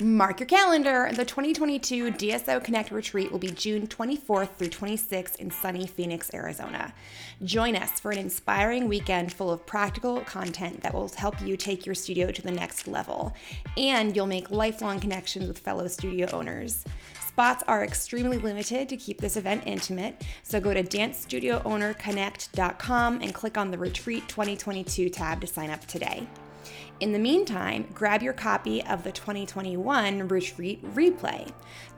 [0.00, 1.10] Mark your calendar.
[1.12, 6.94] The 2022 DSO Connect Retreat will be June 24th through 26th in sunny Phoenix, Arizona.
[7.42, 11.84] Join us for an inspiring weekend full of practical content that will help you take
[11.84, 13.34] your studio to the next level.
[13.76, 16.84] And you'll make lifelong connections with fellow studio owners.
[17.26, 23.58] Spots are extremely limited to keep this event intimate, so go to dancestudioownerconnect.com and click
[23.58, 26.28] on the Retreat 2022 tab to sign up today.
[27.00, 31.48] In the meantime, grab your copy of the 2021 Retreat Replay.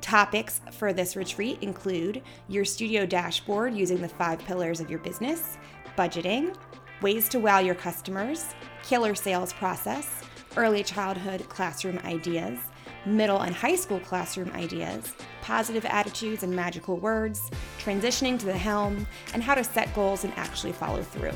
[0.03, 5.57] Topics for this retreat include your studio dashboard using the five pillars of your business,
[5.97, 6.55] budgeting,
[7.01, 10.23] ways to wow your customers, killer sales process,
[10.59, 12.59] early childhood classroom ideas,
[13.07, 19.07] middle and high school classroom ideas, positive attitudes and magical words, transitioning to the helm,
[19.33, 21.33] and how to set goals and actually follow through.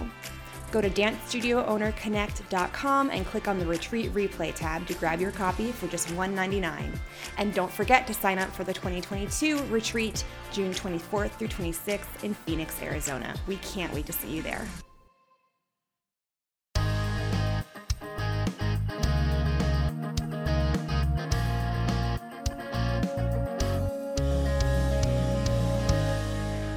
[0.75, 5.87] Go to dancestudioownerconnect.com and click on the Retreat Replay tab to grab your copy for
[5.87, 6.99] just $1.99.
[7.39, 12.35] And don't forget to sign up for the 2022 retreat, June 24th through 26th in
[12.35, 13.37] Phoenix, Arizona.
[13.47, 14.67] We can't wait to see you there.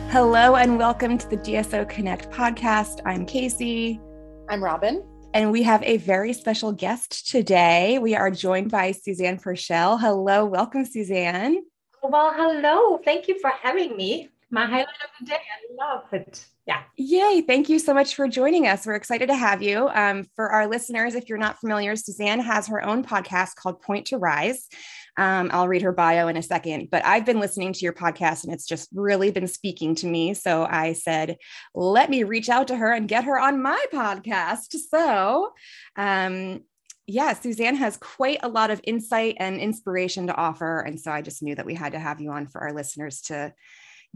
[0.10, 3.02] Hello and welcome to the DSO Connect podcast.
[3.06, 4.00] I'm Casey.
[4.48, 5.06] I'm Robin.
[5.34, 8.00] And we have a very special guest today.
[8.00, 9.98] We are joined by Suzanne Purcell.
[9.98, 11.62] Hello, welcome, Suzanne.
[12.02, 13.00] Well, hello.
[13.04, 14.30] Thank you for having me.
[14.50, 15.36] My highlight of the day.
[15.36, 16.46] I love it.
[16.66, 16.84] Yeah.
[16.96, 17.42] Yay.
[17.42, 18.86] Thank you so much for joining us.
[18.86, 19.90] We're excited to have you.
[19.90, 24.06] Um, for our listeners, if you're not familiar, Suzanne has her own podcast called Point
[24.08, 24.70] to Rise.
[25.18, 28.44] Um, I'll read her bio in a second, but I've been listening to your podcast
[28.44, 30.34] and it's just really been speaking to me.
[30.34, 31.38] So I said,
[31.74, 34.76] let me reach out to her and get her on my podcast.
[34.90, 35.52] So,
[35.96, 36.62] um,
[37.08, 40.82] yeah, Suzanne has quite a lot of insight and inspiration to offer.
[40.82, 43.22] And so I just knew that we had to have you on for our listeners
[43.22, 43.54] to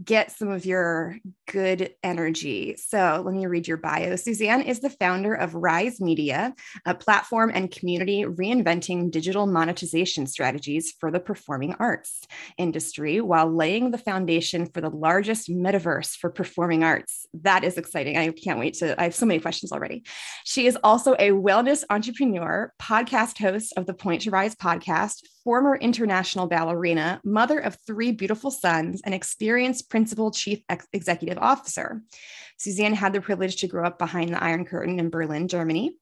[0.02, 1.16] get some of your
[1.50, 2.76] good energy.
[2.76, 4.16] So let me read your bio.
[4.16, 6.54] Suzanne is the founder of Rise Media,
[6.86, 12.22] a platform and community reinventing digital monetization strategies for the performing arts
[12.58, 17.26] industry while laying the foundation for the largest metaverse for performing arts.
[17.34, 18.16] That is exciting.
[18.16, 20.04] I can't wait to, I have so many questions already.
[20.44, 25.76] She is also a wellness entrepreneur, podcast host of the Point to Rise podcast, former
[25.76, 32.02] international ballerina, mother of three beautiful sons, and experienced principal chief ex- executive officer.
[32.58, 35.96] Suzanne had the privilege to grow up behind the Iron Curtain in Berlin, Germany.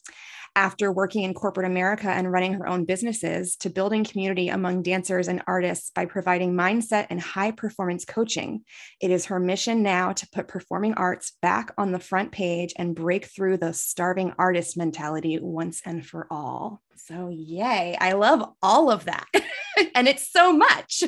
[0.56, 5.28] After working in corporate America and running her own businesses, to building community among dancers
[5.28, 8.64] and artists by providing mindset and high performance coaching.
[9.00, 12.96] It is her mission now to put performing arts back on the front page and
[12.96, 16.82] break through the starving artist mentality once and for all.
[16.96, 17.96] So, yay.
[18.00, 19.26] I love all of that.
[19.94, 21.04] and it's so much.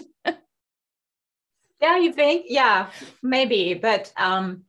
[1.81, 2.47] yeah, you think?
[2.49, 2.91] Yeah,
[3.23, 3.75] maybe.
[3.75, 4.65] But um,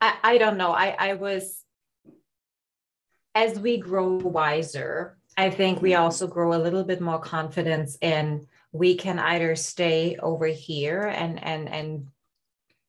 [0.00, 0.72] I, I don't know.
[0.72, 1.59] I, I was,
[3.34, 8.46] as we grow wiser, I think we also grow a little bit more confidence in
[8.72, 12.08] we can either stay over here and and and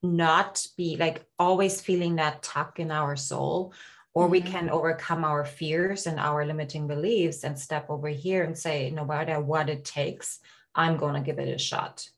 [0.04, 3.74] not be like always feeling that tuck in our soul
[4.14, 4.32] or mm-hmm.
[4.32, 8.90] we can overcome our fears and our limiting beliefs and step over here and say
[8.90, 10.40] no matter what it takes
[10.74, 12.10] i'm going to give it a shot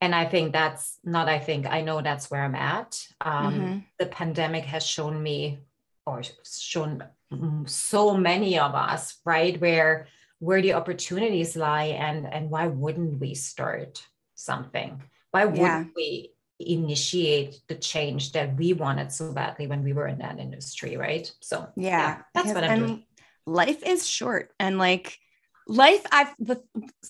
[0.00, 3.78] and i think that's not i think i know that's where i'm at um, mm-hmm.
[3.98, 5.58] the pandemic has shown me
[6.06, 10.06] or shown mm-hmm, so many of us right where
[10.38, 14.04] where the opportunities lie and and why wouldn't we start
[14.34, 15.84] something why wouldn't yeah.
[15.96, 16.32] we
[16.66, 21.30] initiate the change that we wanted so badly when we were in that industry, right?
[21.40, 23.04] So yeah, yeah that's what I'm doing.
[23.46, 25.18] Life is short, and like
[25.66, 26.62] life, I've the,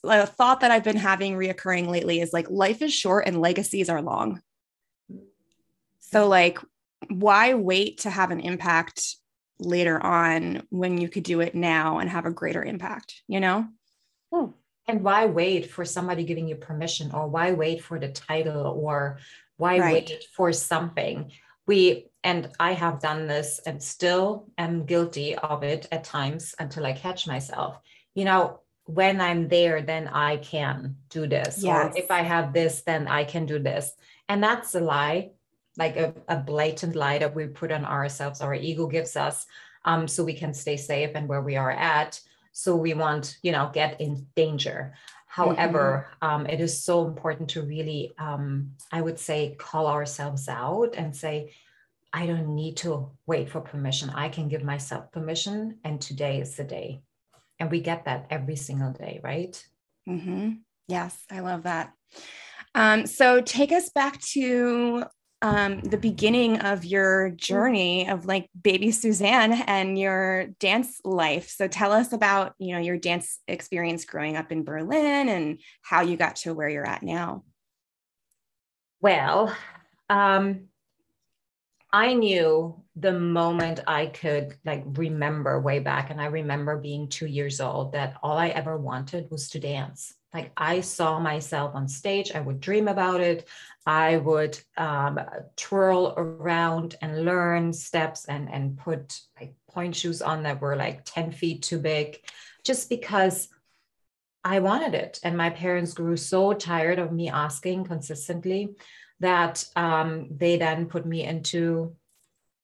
[0.03, 3.91] the thought that I've been having reoccurring lately is like life is short and legacies
[3.91, 4.41] are long.
[6.00, 6.59] So like,
[7.08, 9.16] why wait to have an impact
[9.58, 13.22] later on when you could do it now and have a greater impact?
[13.28, 13.66] You know.
[14.32, 14.47] Hmm.
[14.88, 19.18] And why wait for somebody giving you permission, or why wait for the title, or
[19.56, 19.92] why right.
[19.92, 21.30] wait for something?
[21.66, 26.86] We and I have done this and still am guilty of it at times until
[26.86, 27.78] I catch myself.
[28.15, 31.62] You know, when I'm there, then I can do this.
[31.62, 31.94] Yes.
[31.94, 33.92] Or if I have this, then I can do this.
[34.28, 35.30] And that's a lie,
[35.77, 39.47] like a, a blatant lie that we put on ourselves, our ego gives us,
[39.84, 42.21] um, so we can stay safe and where we are at.
[42.53, 44.95] So we want, you know, get in danger.
[45.27, 46.28] However, mm-hmm.
[46.28, 51.16] um, it is so important to really, um, I would say, call ourselves out and
[51.16, 51.54] say,
[52.13, 54.10] I don't need to wait for permission.
[54.10, 57.01] I can give myself permission, and today is the day.
[57.63, 59.65] and we get that every single day right
[60.09, 60.51] mm-hmm.
[60.89, 61.92] yes i love that
[62.75, 65.04] um, so take us back to
[65.42, 71.50] um, the beginning of your journey of like baby Suzanne and your dance life.
[71.50, 76.03] So tell us about, you know, your dance experience growing up in Berlin and how
[76.03, 77.44] you got to where you're at now.
[79.00, 79.54] Well,
[80.09, 80.68] um,
[81.92, 87.27] I knew the moment I could like remember way back, and I remember being two
[87.27, 90.15] years old, that all I ever wanted was to dance.
[90.32, 93.48] Like I saw myself on stage, I would dream about it.
[93.84, 95.20] I would um,
[95.56, 101.04] twirl around and learn steps and and put like pointe shoes on that were like
[101.04, 102.18] 10 feet too big,
[102.64, 103.48] just because
[104.44, 105.20] I wanted it.
[105.22, 108.74] And my parents grew so tired of me asking consistently
[109.20, 111.94] that um, they then put me into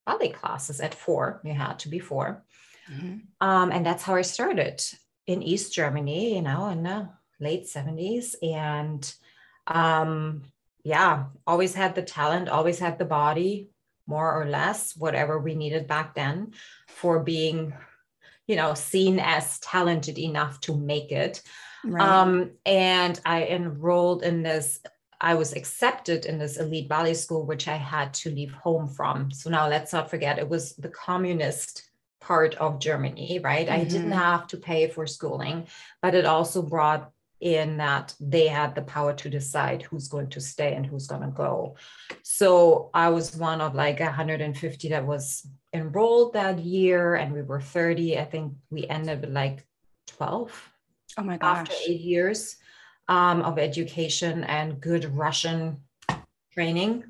[0.07, 1.41] ballet classes at four.
[1.45, 2.43] You had to be 4
[2.91, 3.17] mm-hmm.
[3.41, 4.83] um, and that's how I started
[5.27, 7.09] in East Germany, you know, and the
[7.41, 8.35] late 70s.
[8.43, 9.13] And
[9.67, 10.43] um,
[10.85, 13.71] yeah, always had the talent, always had the body,
[14.07, 16.53] more or less, whatever we needed back then
[16.89, 17.75] for being,
[18.47, 21.43] you know, seen as talented enough to make it.
[21.85, 22.03] Right.
[22.03, 24.81] Um, and I enrolled in this
[25.21, 29.33] I was accepted in this elite ballet school, which I had to leave home from.
[29.33, 31.91] So now let's not forget it was the communist
[32.21, 33.67] part of Germany, right?
[33.67, 33.81] Mm-hmm.
[33.81, 34.19] I didn't mm-hmm.
[34.19, 35.67] have to pay for schooling,
[36.03, 40.41] but it also brought in that they had the power to decide who's going to
[40.41, 41.77] stay and who's going to go.
[42.23, 47.61] So I was one of like 150 that was enrolled that year, and we were
[47.61, 48.19] 30.
[48.19, 49.65] I think we ended with like
[50.09, 50.71] 12.
[51.17, 51.59] Oh my gosh.
[51.59, 52.57] After eight years
[53.09, 55.79] um, of education and good Russian
[56.53, 57.05] training,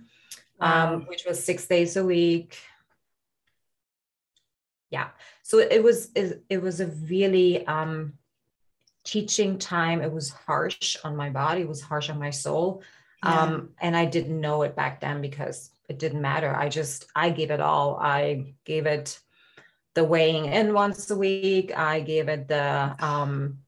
[0.61, 0.95] wow.
[0.95, 2.59] um, which was six days a week.
[4.91, 5.09] Yeah,
[5.43, 8.15] so it was it, it was a really um,
[9.09, 10.03] teaching time.
[10.03, 11.63] It was harsh on my body.
[11.63, 12.83] It was harsh on my soul,
[13.25, 13.43] yeah.
[13.43, 16.55] um, and I didn't know it back then because it didn't matter.
[16.55, 17.97] I just I gave it all.
[17.97, 19.19] I gave it
[19.95, 21.77] the weighing in once a week.
[21.77, 23.59] I gave it the um,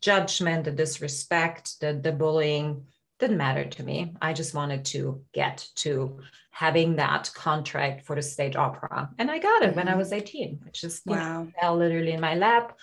[0.00, 2.86] judgment, the disrespect, the, the bullying
[3.18, 4.14] didn't matter to me.
[4.22, 6.20] I just wanted to get to
[6.50, 9.10] having that contract for the state opera.
[9.18, 9.76] And I got it mm-hmm.
[9.76, 9.98] when I mm-hmm.
[9.98, 11.42] was 18, which just wow.
[11.42, 12.78] know, fell literally in my lap.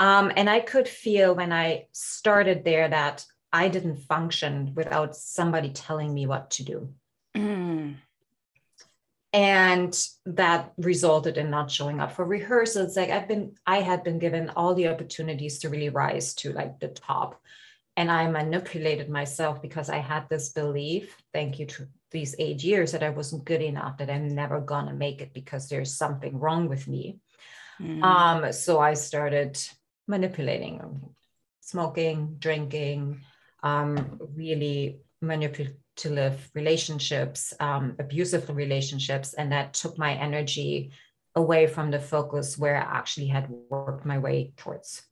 [0.00, 5.70] Um, and I could feel when I started there that I didn't function without somebody
[5.70, 6.88] telling me what to do.
[7.36, 7.96] Mm
[9.32, 14.18] and that resulted in not showing up for rehearsals like i've been i had been
[14.18, 17.40] given all the opportunities to really rise to like the top
[17.96, 22.90] and i manipulated myself because i had this belief thank you to these eight years
[22.90, 26.68] that i wasn't good enough that i'm never gonna make it because there's something wrong
[26.68, 27.20] with me
[27.80, 28.02] mm.
[28.02, 29.56] um so i started
[30.14, 30.74] manipulating
[31.60, 33.00] smoking drinking
[33.62, 40.92] um really manipulative relationships, um, abusive relationships, and that took my energy
[41.34, 45.02] away from the focus where I actually had worked my way towards.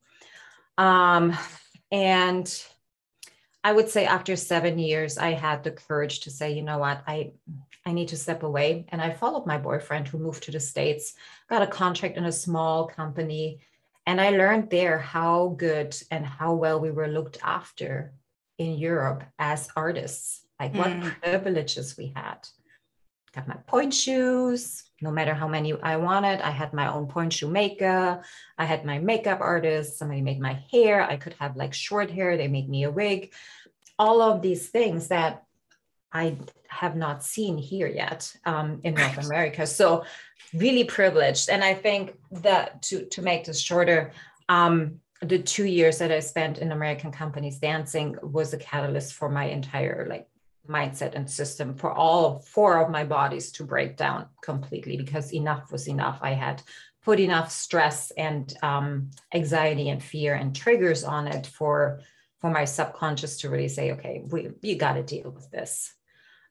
[0.76, 1.36] Um,
[1.92, 2.46] and
[3.62, 7.02] I would say after seven years, I had the courage to say, you know what,
[7.06, 7.32] I
[7.84, 8.86] I need to step away.
[8.88, 11.14] And I followed my boyfriend who moved to the States,
[11.48, 13.60] got a contract in a small company.
[14.08, 18.14] And I learned there how good and how well we were looked after
[18.56, 20.78] in Europe as artists like mm.
[20.78, 22.38] what privileges we had.
[23.34, 26.40] Got my pointe shoes, no matter how many I wanted.
[26.40, 28.24] I had my own pointe shoe maker.
[28.56, 29.98] I had my makeup artist.
[29.98, 31.02] Somebody made my hair.
[31.02, 32.38] I could have like short hair.
[32.38, 33.34] They made me a wig.
[33.98, 35.44] All of these things that
[36.12, 36.36] I
[36.68, 39.66] have not seen here yet um, in North America.
[39.66, 40.04] So
[40.54, 41.50] really privileged.
[41.50, 44.12] And I think that to to make this shorter,
[44.48, 49.28] um, the two years that I spent in American companies dancing was a catalyst for
[49.28, 50.28] my entire like
[50.68, 55.72] mindset and system for all four of my bodies to break down completely because enough
[55.72, 56.18] was enough.
[56.22, 56.62] I had
[57.02, 62.00] put enough stress and um, anxiety and fear and triggers on it for
[62.40, 65.92] for my subconscious to really say, okay, we, you got to deal with this.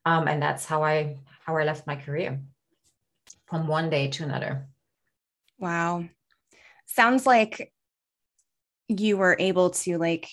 [0.07, 2.39] Um, and that's how I how I left my career
[3.45, 4.65] from one day to another.
[5.59, 6.05] Wow,
[6.85, 7.73] sounds like
[8.87, 10.29] you were able to like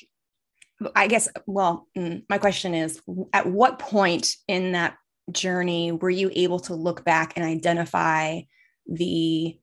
[0.94, 3.00] I guess, well, mm, my question is
[3.32, 4.96] at what point in that
[5.32, 8.42] journey were you able to look back and identify
[8.86, 9.58] the,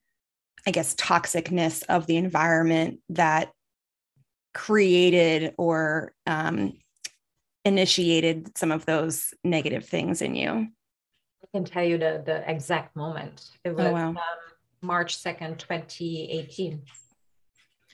[0.68, 3.52] I guess, toxicness of the environment that
[4.54, 6.74] created or um,
[7.66, 10.68] initiated some of those negative things in you?
[11.44, 13.50] I can tell you the, the exact moment.
[13.64, 14.10] It oh, was oh, wow.
[14.10, 14.16] um,
[14.82, 16.82] March 2nd, 2018.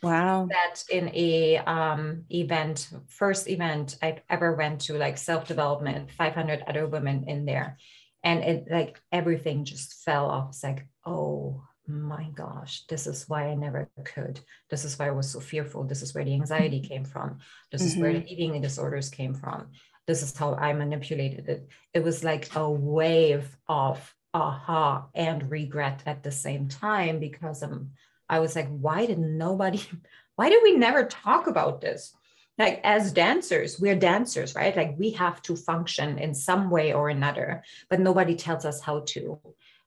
[0.04, 0.48] Wow.
[0.50, 6.64] That in a um, event, first event I ever went to, like self development, 500
[6.68, 7.78] other women in there.
[8.24, 10.50] And it like everything just fell off.
[10.50, 14.40] It's like, oh my gosh, this is why I never could.
[14.70, 15.86] This is why I was so fearful.
[15.86, 17.40] This is where the anxiety came from.
[17.72, 17.88] This mm-hmm.
[17.88, 18.28] is where the mm-hmm.
[18.28, 19.68] eating disorders came from.
[20.06, 21.70] This is how I manipulated it.
[21.94, 27.92] It was like a wave of aha and regret at the same time because um,
[28.30, 29.82] I was like, why did nobody,
[30.36, 32.14] why did we never talk about this?
[32.58, 34.76] Like as dancers, we're dancers, right?
[34.76, 39.02] Like we have to function in some way or another, but nobody tells us how
[39.08, 39.40] to.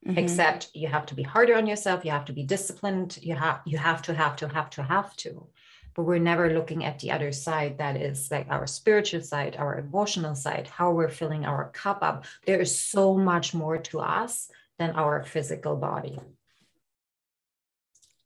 [0.07, 0.17] Mm-hmm.
[0.17, 3.61] Except you have to be harder on yourself, you have to be disciplined, you have
[3.65, 5.47] you have to have to have to have to.
[5.93, 9.77] But we're never looking at the other side that is like our spiritual side our
[9.77, 12.25] emotional side how we're filling our cup up.
[12.45, 16.17] There is so much more to us than our physical body.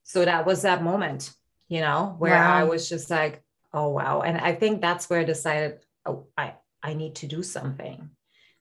[0.03, 1.33] So that was that moment
[1.67, 2.55] you know where wow.
[2.55, 3.41] i was just like
[3.73, 4.21] oh wow.
[4.21, 8.09] And i think that's where i decided oh i i need to do something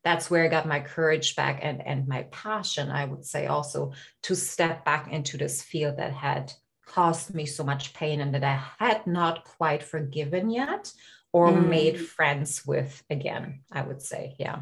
[0.05, 3.93] that's where i got my courage back and and my passion i would say also
[4.23, 6.53] to step back into this field that had
[6.87, 10.93] caused me so much pain and that I had not quite forgiven yet
[11.33, 11.69] or mm.
[11.69, 14.37] made friends with again, I would say.
[14.39, 14.61] Yeah.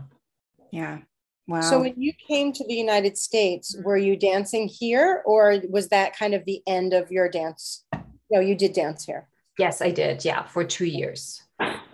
[0.70, 0.98] Yeah.
[1.46, 1.60] Wow.
[1.60, 6.16] So when you came to the United States, were you dancing here or was that
[6.16, 7.84] kind of the end of your dance?
[8.30, 9.28] No, you did dance here.
[9.58, 10.24] Yes, I did.
[10.24, 11.42] Yeah, for two years.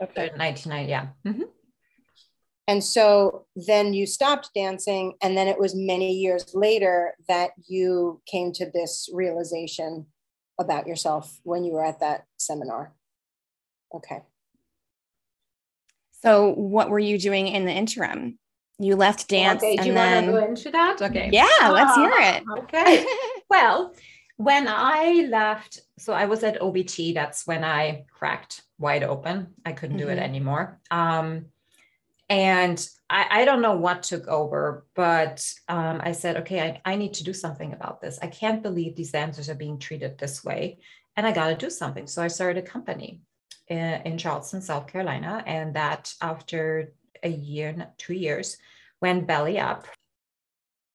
[0.00, 0.30] Okay.
[0.36, 1.08] 99, yeah.
[1.26, 1.42] Mm-hmm.
[2.68, 8.20] And so then you stopped dancing, and then it was many years later that you
[8.26, 10.06] came to this realization
[10.60, 12.92] about yourself when you were at that seminar.
[13.94, 14.20] Okay.
[16.22, 18.38] So, what were you doing in the interim?
[18.78, 19.62] You left dance.
[19.62, 20.26] Okay, do you then...
[20.26, 21.00] want to go into that?
[21.00, 21.30] Okay.
[21.32, 22.42] Yeah, let's hear it.
[22.64, 23.06] Okay.
[23.50, 23.94] well,
[24.36, 27.14] when I left, so I was at OBT.
[27.14, 29.54] That's when I cracked wide open.
[29.64, 30.06] I couldn't mm-hmm.
[30.06, 30.24] do it mm-hmm.
[30.24, 30.80] anymore.
[30.90, 31.46] Um,
[32.28, 36.96] and I, I, don't know what took over, but um, I said, okay, I, I
[36.96, 38.18] need to do something about this.
[38.20, 40.78] I can't believe these dancers are being treated this way.
[41.16, 42.06] And I got to do something.
[42.06, 43.22] So I started a company
[43.68, 45.42] in, in Charleston, South Carolina.
[45.46, 46.92] And that after
[47.22, 48.58] a year, two years,
[49.00, 49.86] went belly up.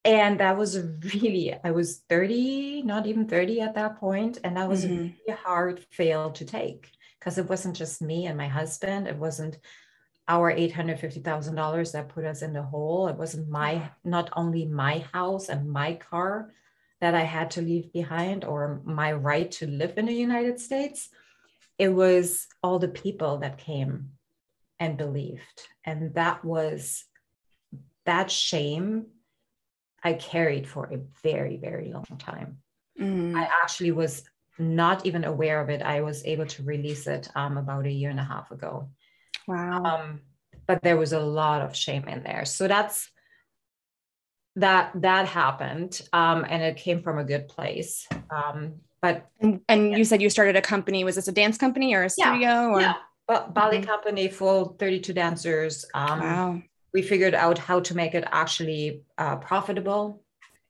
[0.05, 0.79] And that was
[1.13, 4.93] really, I was 30, not even 30 at that point, And that was mm-hmm.
[4.93, 4.97] a
[5.27, 9.07] really hard fail to take because it wasn't just me and my husband.
[9.07, 9.57] It wasn't
[10.27, 13.07] our $850,000 that put us in the hole.
[13.07, 16.53] It wasn't my, not only my house and my car
[17.01, 21.09] that I had to leave behind or my right to live in the United States.
[21.77, 24.11] It was all the people that came
[24.79, 25.67] and believed.
[25.83, 27.03] And that was
[28.05, 29.07] that shame
[30.03, 32.57] I carried for a very, very long time.
[32.99, 33.35] Mm.
[33.35, 34.23] I actually was
[34.59, 35.81] not even aware of it.
[35.81, 38.89] I was able to release it um, about a year and a half ago.
[39.47, 39.83] Wow.
[39.83, 40.21] Um,
[40.67, 42.45] but there was a lot of shame in there.
[42.45, 43.09] So that's
[44.55, 48.07] that that happened, um, and it came from a good place.
[48.29, 49.97] Um, but and, and yeah.
[49.97, 51.03] you said you started a company.
[51.03, 52.39] Was this a dance company or a studio?
[52.39, 52.93] Yeah, or yeah.
[53.27, 53.89] But ballet mm-hmm.
[53.89, 55.85] company, full thirty-two dancers.
[55.93, 56.61] Um, wow.
[56.93, 60.21] We figured out how to make it actually uh, profitable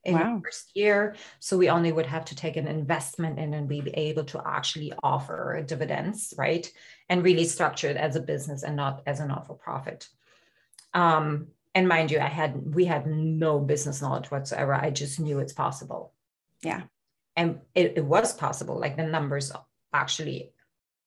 [0.05, 0.35] in wow.
[0.35, 1.15] the first year.
[1.39, 4.93] So we only would have to take an investment in and be able to actually
[5.03, 6.71] offer dividends, right?
[7.09, 10.07] And really structured as a business and not as a not-for-profit.
[10.93, 14.73] Um, and mind you, I had we had no business knowledge whatsoever.
[14.73, 16.13] I just knew it's possible.
[16.63, 16.83] Yeah.
[17.35, 19.51] And it, it was possible, like the numbers
[19.91, 20.53] actually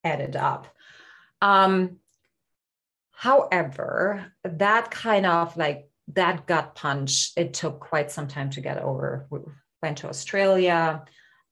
[0.04, 0.66] added up.
[1.40, 1.98] Um,
[3.12, 8.78] however, that kind of like that gut punch, it took quite some time to get
[8.78, 9.26] over.
[9.30, 9.40] We
[9.82, 11.04] went to Australia.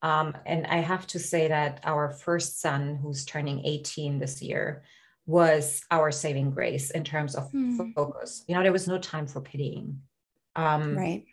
[0.05, 4.83] Um, and I have to say that our first son, who's turning 18 this year,
[5.25, 7.91] was our saving grace in terms of mm.
[7.95, 8.43] focus.
[8.47, 10.01] You know, there was no time for pitying.
[10.55, 11.25] Um, right.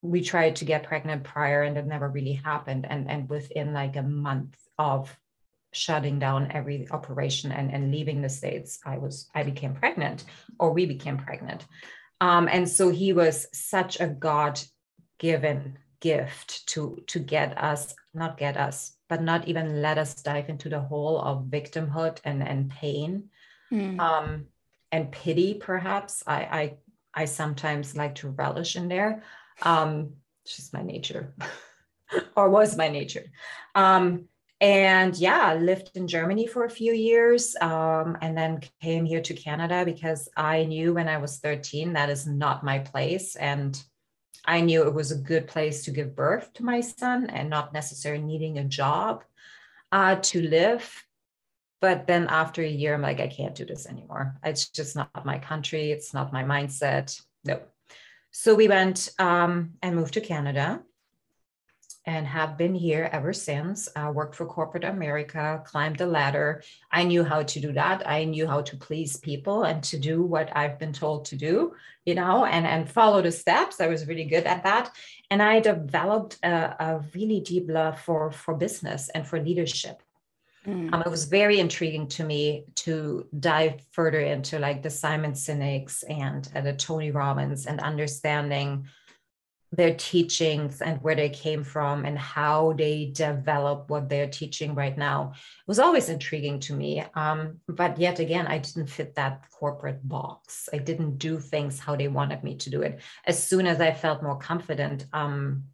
[0.00, 2.86] We tried to get pregnant prior and it never really happened.
[2.88, 5.14] And, and within like a month of
[5.72, 10.24] shutting down every operation and, and leaving the states i was i became pregnant
[10.58, 11.64] or we became pregnant
[12.20, 14.60] um, and so he was such a god
[15.18, 20.48] given gift to to get us not get us but not even let us dive
[20.48, 23.28] into the hole of victimhood and and pain.
[23.72, 24.00] Mm.
[24.00, 24.46] um,
[24.90, 26.74] and pity perhaps I, I
[27.14, 29.22] i sometimes like to relish in there.
[29.62, 30.14] Um
[30.44, 31.34] it's just my nature
[32.36, 33.30] or was my nature.
[33.74, 34.24] Um
[34.62, 39.32] and yeah lived in germany for a few years um, and then came here to
[39.32, 43.36] canada because i knew when i was 13 that is not my place.
[43.36, 43.82] And
[44.44, 47.72] i knew it was a good place to give birth to my son and not
[47.72, 49.24] necessarily needing a job
[49.92, 51.04] uh, to live.
[51.80, 54.36] But then after a year, I'm like, I can't do this anymore.
[54.44, 55.90] It's just not my country.
[55.90, 57.20] It's not my mindset.
[57.44, 57.60] No.
[58.32, 60.82] So we went um, and moved to Canada
[62.06, 63.88] and have been here ever since.
[63.94, 66.62] I worked for corporate America, climbed the ladder.
[66.90, 68.08] I knew how to do that.
[68.08, 71.74] I knew how to please people and to do what I've been told to do,
[72.06, 73.80] you know, and, and follow the steps.
[73.80, 74.90] I was really good at that.
[75.30, 80.02] And I developed a, a really deep love for, for business and for leadership.
[80.66, 80.92] Mm.
[80.92, 86.02] Um, it was very intriguing to me to dive further into like the Simon Sinek's
[86.02, 88.86] and uh, the Tony Robbins and understanding
[89.72, 94.98] their teachings and where they came from and how they develop what they're teaching right
[94.98, 95.32] now.
[95.32, 100.06] It was always intriguing to me um, but yet again i didn't fit that corporate
[100.06, 100.68] box.
[100.72, 103.00] I didn't do things how they wanted me to do it.
[103.26, 105.64] As soon as i felt more confident um,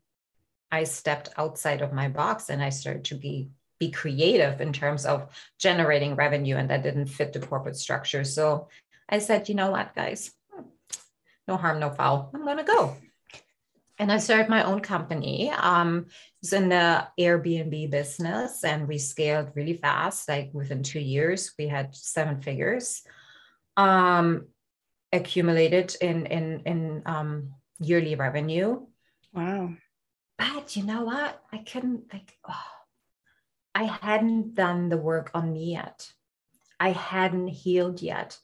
[0.70, 3.48] i stepped outside of my box and i started to be
[3.78, 8.24] be creative in terms of generating revenue and that didn't fit the corporate structure.
[8.24, 8.68] So
[9.08, 10.32] i said you know what guys?
[11.48, 12.30] No harm no foul.
[12.34, 12.96] I'm going to go
[13.98, 15.50] and I started my own company.
[15.50, 20.28] Um, it was in the Airbnb business, and we scaled really fast.
[20.28, 23.02] Like within two years, we had seven figures
[23.76, 24.48] um,
[25.12, 28.86] accumulated in in in um, yearly revenue.
[29.32, 29.74] Wow!
[30.38, 31.42] But you know what?
[31.52, 32.36] I couldn't like.
[32.48, 32.64] Oh,
[33.74, 36.10] I hadn't done the work on me yet.
[36.78, 38.38] I hadn't healed yet.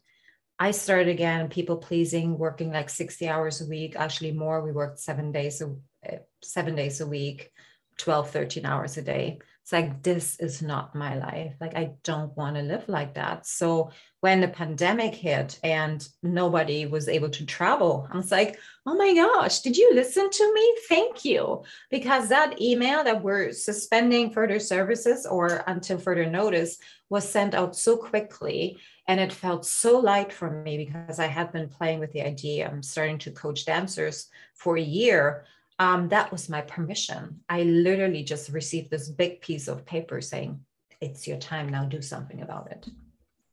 [0.58, 4.62] I started again people pleasing, working like 60 hours a week, actually more.
[4.62, 7.50] We worked seven days a eh, seven days a week,
[7.98, 9.38] 12, 13 hours a day.
[9.62, 11.54] It's like this is not my life.
[11.60, 13.46] Like I don't want to live like that.
[13.46, 13.90] So
[14.20, 19.14] when the pandemic hit and nobody was able to travel, I was like, oh my
[19.14, 20.76] gosh, did you listen to me?
[20.88, 21.62] Thank you.
[21.90, 26.78] Because that email that we're suspending further services or until further notice
[27.08, 31.52] was sent out so quickly and it felt so light for me because I had
[31.52, 32.68] been playing with the idea.
[32.68, 35.44] I'm starting to coach dancers for a year.
[35.78, 37.40] Um, that was my permission.
[37.48, 40.60] I literally just received this big piece of paper saying,
[41.00, 42.86] It's your time now, do something about it.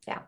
[0.07, 0.19] Yeah.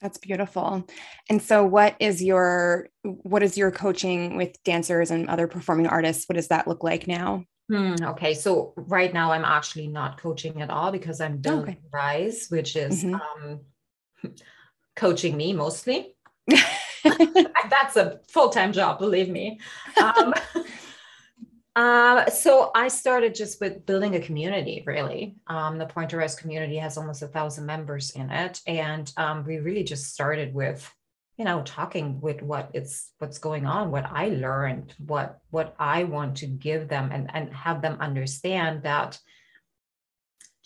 [0.00, 0.86] That's beautiful.
[1.28, 6.28] And so what is your what is your coaching with dancers and other performing artists?
[6.28, 7.44] What does that look like now?
[7.70, 11.78] Hmm, okay, so right now I'm actually not coaching at all because I'm doing okay.
[11.92, 13.16] Rise, which is mm-hmm.
[13.16, 13.60] um,
[14.96, 16.14] coaching me mostly.
[17.70, 19.60] That's a full time job, believe me.
[20.02, 20.34] Um,
[21.76, 25.36] uh, so I started just with building a community, really.
[25.46, 28.60] Um, the Point to Rise community has almost a thousand members in it.
[28.66, 30.90] And um, we really just started with,
[31.36, 36.04] you know, talking with what it's what's going on, what I learned, what what I
[36.04, 39.18] want to give them and, and have them understand that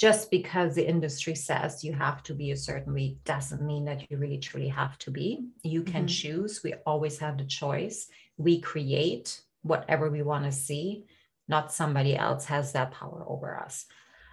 [0.03, 4.11] just because the industry says you have to be a certain way doesn't mean that
[4.11, 5.47] you really truly have to be.
[5.63, 6.21] You can mm-hmm.
[6.21, 6.61] choose.
[6.65, 8.09] We always have the choice.
[8.37, 11.05] We create whatever we want to see,
[11.47, 13.87] not somebody else has that power over us.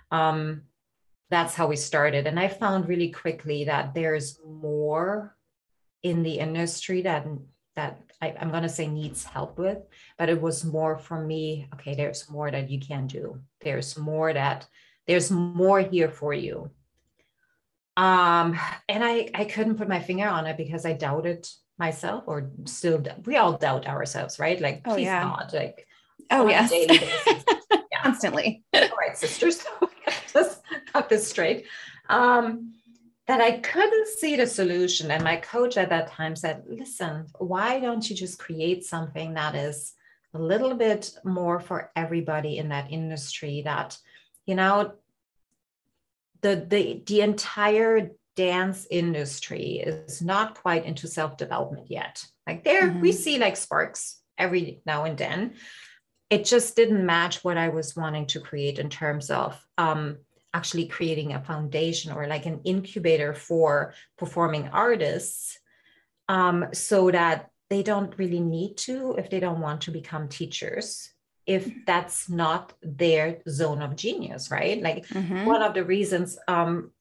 [0.10, 0.64] Um,
[1.30, 2.26] that's how we started.
[2.26, 5.38] And I found really quickly that there's more
[6.02, 7.28] in the industry that
[7.76, 9.78] that I, going to say needs help with,
[10.18, 11.70] but it was more for me.
[11.76, 13.40] Okay, there's more that you can do.
[13.62, 14.66] There's more that
[15.10, 16.70] there's more here for you.
[17.98, 22.52] Um, and I, I couldn't put my finger on it because I doubted myself or
[22.66, 24.62] still, we all doubt ourselves, right?
[24.62, 25.24] Like, oh, please yeah.
[25.24, 25.88] not like,
[26.30, 26.72] oh, yes.
[27.72, 28.04] yeah.
[28.04, 28.64] Constantly.
[28.72, 29.66] all right, sisters,
[30.32, 30.62] just
[30.94, 31.66] got this straight.
[32.08, 32.76] Um,
[33.26, 35.10] that I couldn't see the solution.
[35.10, 39.56] And my coach at that time said, listen, why don't you just create something that
[39.56, 39.94] is
[40.36, 43.98] a little bit more for everybody in that industry that
[44.46, 44.94] you know
[46.42, 52.24] the the the entire dance industry is not quite into self development yet.
[52.48, 53.02] Like there mm-hmm.
[53.02, 55.56] we see like sparks every now and then.
[56.30, 60.18] It just didn't match what i was wanting to create in terms of um,
[60.54, 65.60] actually creating a foundation or like an incubator for performing artists
[66.28, 71.12] um, so that they don't really need to if they don't want to become teachers
[71.50, 74.80] if that's not their zone of genius, right?
[74.84, 75.46] Like mm-hmm.
[75.46, 76.92] one of the reasons um,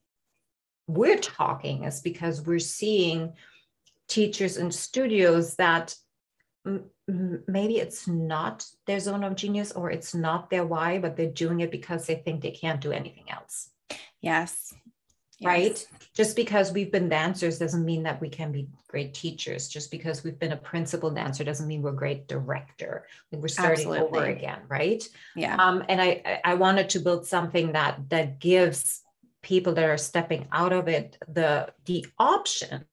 [0.87, 3.35] we're talking is because we're seeing
[4.09, 5.95] teachers and studios that
[6.67, 6.87] m-
[7.47, 11.61] maybe it's not their zone of genius or it's not their why, but they're doing
[11.61, 13.69] it because they think they can't do anything else.
[14.23, 14.73] Yes.
[15.39, 15.47] Yes.
[15.47, 15.87] right?
[16.15, 19.69] Just because we've been dancers doesn't mean that we can be great teachers.
[19.69, 23.07] Just because we've been a principal dancer doesn't mean we're a great director.
[23.31, 24.19] we're starting Absolutely.
[24.19, 25.07] over again, right?
[25.37, 25.57] Yeah.
[25.57, 29.03] Um, and I I wanted to build something that that gives
[29.43, 32.85] people that are stepping out of it the the option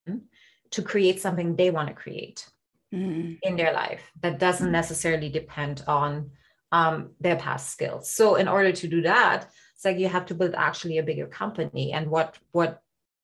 [0.71, 2.47] to create something they want to create
[2.93, 3.37] mm.
[3.41, 4.71] in their life that doesn't mm.
[4.71, 6.29] necessarily depend on
[6.71, 8.09] um, their past skills.
[8.09, 11.27] So in order to do that, it's like you have to build actually a bigger
[11.27, 11.91] company.
[11.91, 12.81] And what what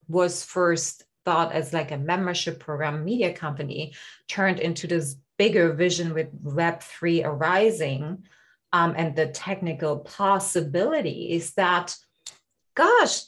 [0.08, 3.94] was first thought as like a membership program media company
[4.28, 8.24] turned into this bigger vision with Web3 arising
[8.72, 11.96] um, and the technical possibilities that,
[12.74, 13.22] gosh,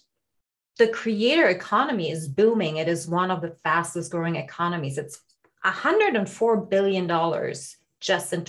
[0.78, 2.78] the creator economy is booming.
[2.78, 4.98] It is one of the fastest growing economies.
[4.98, 5.20] It's
[5.64, 7.54] $104 billion
[8.00, 8.44] just in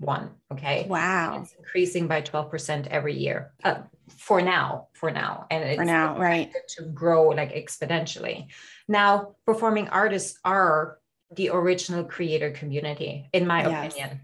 [0.00, 0.30] 2021.
[0.52, 0.86] Okay.
[0.88, 1.40] Wow.
[1.42, 3.82] It's increasing by 12% every year uh,
[4.16, 5.46] for now, for now.
[5.50, 6.52] And it's for now, right.
[6.76, 8.46] To grow like exponentially.
[8.86, 10.98] Now, performing artists are
[11.34, 13.92] the original creator community, in my yes.
[13.94, 14.20] opinion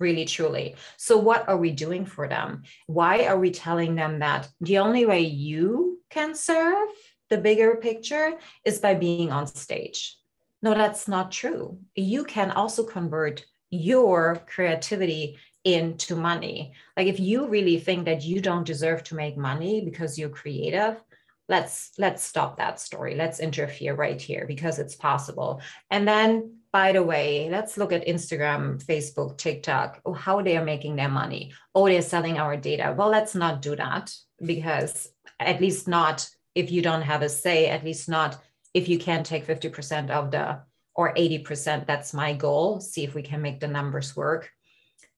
[0.00, 4.48] really truly so what are we doing for them why are we telling them that
[4.60, 6.88] the only way you can serve
[7.30, 8.32] the bigger picture
[8.64, 10.18] is by being on stage
[10.62, 17.48] no that's not true you can also convert your creativity into money like if you
[17.48, 21.02] really think that you don't deserve to make money because you're creative
[21.48, 25.60] let's let's stop that story let's interfere right here because it's possible
[25.90, 30.64] and then by the way, let's look at Instagram, Facebook, TikTok, oh, how they are
[30.64, 31.52] making their money.
[31.72, 32.92] Oh, they're selling our data.
[32.98, 34.12] Well, let's not do that
[34.44, 35.08] because
[35.38, 38.42] at least not if you don't have a say, at least not
[38.74, 40.62] if you can't take 50% of the
[40.94, 41.86] or 80%.
[41.86, 42.80] That's my goal.
[42.80, 44.50] See if we can make the numbers work.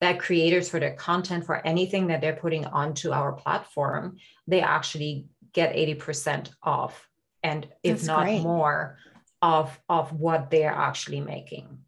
[0.01, 5.27] That creators for their content, for anything that they're putting onto our platform, they actually
[5.53, 7.09] get 80% off.
[7.43, 8.43] And if That's not great.
[8.43, 8.99] more,
[9.43, 11.79] of of what they're actually making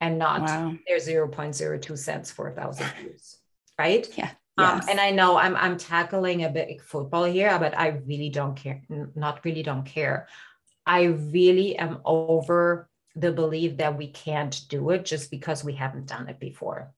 [0.00, 0.74] and not wow.
[0.86, 3.38] their 0.02 cents for a thousand views
[3.78, 8.00] right yeah um, and I know I'm I'm tackling a bit football here, but I
[8.08, 8.82] really don't care.
[9.14, 10.26] Not really don't care.
[10.84, 12.87] I really am over
[13.18, 16.92] the belief that we can't do it just because we haven't done it before.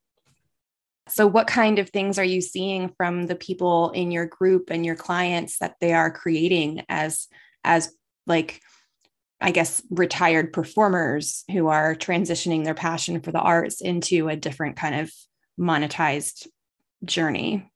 [1.08, 4.84] So, what kind of things are you seeing from the people in your group and
[4.86, 7.26] your clients that they are creating as
[7.64, 7.92] as
[8.26, 8.60] like
[9.40, 14.76] I guess, retired performers who are transitioning their passion for the arts into a different
[14.76, 15.12] kind of
[15.58, 16.46] monetized
[17.04, 17.70] journey.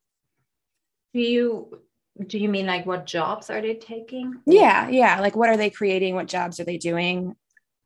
[1.14, 1.78] Do you
[2.26, 4.40] do you mean like what jobs are they taking?
[4.46, 5.20] Yeah, yeah.
[5.20, 6.14] Like what are they creating?
[6.14, 7.34] What jobs are they doing?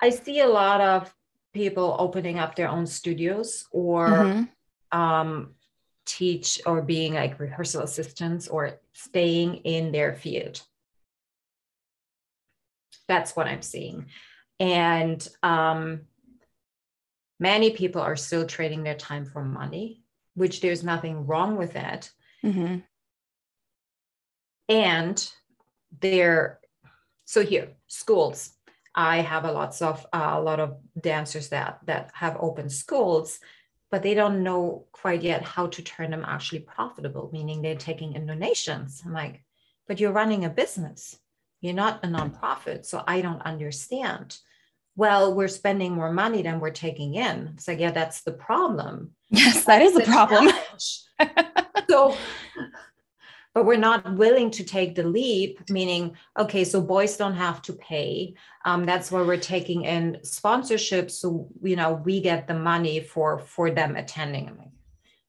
[0.00, 1.12] I see a lot of
[1.52, 4.98] people opening up their own studios or mm-hmm.
[4.98, 5.54] um,
[6.04, 10.62] teach or being like rehearsal assistants or staying in their field.
[13.08, 14.06] That's what I'm seeing.
[14.60, 16.02] And um,
[17.40, 20.02] many people are still trading their time for money,
[20.34, 22.10] which there's nothing wrong with that.
[22.44, 22.78] Mm-hmm.
[24.68, 25.32] And
[26.00, 26.60] they're
[27.24, 28.50] so here schools.
[28.98, 33.38] I have a lots of uh, a lot of dancers that that have open schools,
[33.92, 37.30] but they don't know quite yet how to turn them actually profitable.
[37.32, 39.00] Meaning they're taking in donations.
[39.06, 39.44] I'm like,
[39.86, 41.16] but you're running a business.
[41.60, 44.36] You're not a nonprofit, so I don't understand.
[44.96, 47.52] Well, we're spending more money than we're taking in.
[47.54, 49.12] It's like, yeah, that's the problem.
[49.30, 50.52] Yes, that is the problem.
[51.88, 52.16] so,
[53.54, 57.72] but we're not willing to take the leap, meaning, okay, so boys don't have to
[57.72, 58.34] pay.
[58.64, 61.12] Um, that's why we're taking in sponsorships.
[61.12, 64.48] So, you know, we get the money for for them attending.
[64.48, 64.68] I'm like,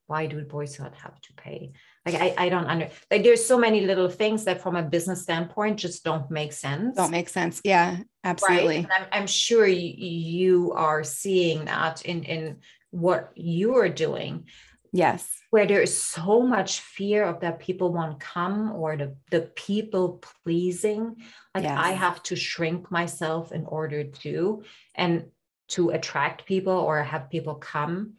[0.07, 1.71] why do boys not have to pay?
[2.05, 5.21] Like I, I don't under like there's so many little things that from a business
[5.21, 6.95] standpoint just don't make sense.
[6.95, 7.61] Don't make sense.
[7.63, 8.77] Yeah, absolutely.
[8.77, 8.87] Right?
[8.95, 12.57] I'm, I'm sure you, you are seeing that in in
[12.91, 14.45] what you are doing.
[14.91, 15.29] Yes.
[15.51, 20.21] Where there is so much fear of that people won't come or the, the people
[20.43, 21.17] pleasing.
[21.55, 21.77] Like yes.
[21.77, 24.63] I have to shrink myself in order to
[24.95, 25.25] and
[25.69, 28.13] to attract people or have people come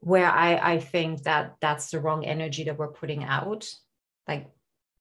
[0.00, 3.68] where I, I think that that's the wrong energy that we're putting out.
[4.26, 4.48] Like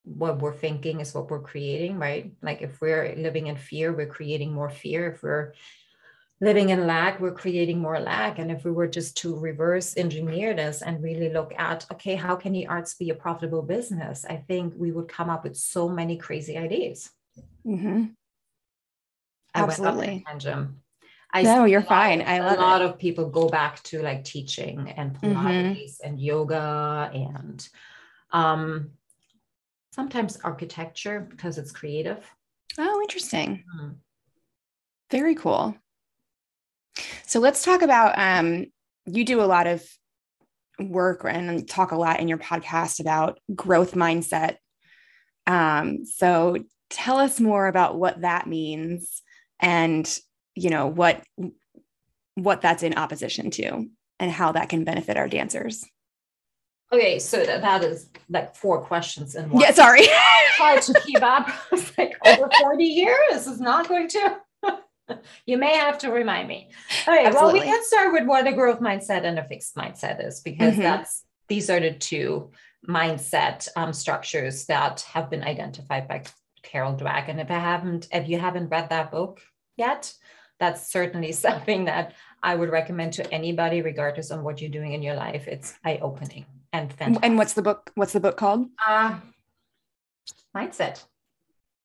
[0.03, 2.31] what we're thinking is what we're creating, right?
[2.41, 5.11] Like if we're living in fear, we're creating more fear.
[5.11, 5.53] If we're
[6.41, 8.39] living in lack, we're creating more lack.
[8.39, 12.35] And if we were just to reverse engineer this and really look at, okay, how
[12.35, 14.25] can the arts be a profitable business?
[14.29, 17.09] I think we would come up with so many crazy ideas.
[17.65, 18.05] Mm-hmm.
[19.53, 20.23] Absolutely.
[21.31, 22.23] I no, you're fine.
[22.23, 25.47] I love a lot of people go back to like teaching and mm-hmm.
[25.47, 26.07] Pilates mm-hmm.
[26.07, 27.69] and yoga and
[28.31, 28.91] um,
[29.91, 32.25] sometimes architecture because it's creative.
[32.79, 33.63] Oh, interesting.
[33.75, 33.89] Mm-hmm.
[35.11, 35.75] Very cool.
[37.25, 38.67] So let's talk about um,
[39.05, 39.83] you do a lot of
[40.79, 44.57] work and talk a lot in your podcast about growth mindset.
[45.45, 46.57] Um, so
[46.89, 49.21] tell us more about what that means
[49.59, 50.17] and
[50.55, 51.23] you know what
[52.35, 53.85] what that's in opposition to
[54.19, 55.85] and how that can benefit our dancers.
[56.91, 59.61] Okay, so that is like four questions in one.
[59.61, 60.07] Yeah, sorry.
[60.07, 61.49] hard to keep up.
[61.71, 64.37] It's like over 40 years is not going to.
[65.45, 66.69] You may have to remind me.
[67.07, 67.59] Okay, Absolutely.
[67.59, 70.73] well, we can start with what a growth mindset and a fixed mindset is because
[70.73, 70.83] mm-hmm.
[70.83, 72.51] that's these are the two
[72.87, 76.23] mindset um, structures that have been identified by
[76.63, 77.27] Carol Dweck.
[77.27, 79.41] And if I haven't, if you haven't read that book
[79.77, 80.13] yet,
[80.59, 85.01] that's certainly something that I would recommend to anybody, regardless of what you're doing in
[85.01, 85.47] your life.
[85.47, 87.25] It's eye-opening and fantastic.
[87.25, 87.91] And what's the book?
[87.95, 88.67] What's the book called?
[88.85, 89.19] Uh,
[90.55, 91.03] mindset.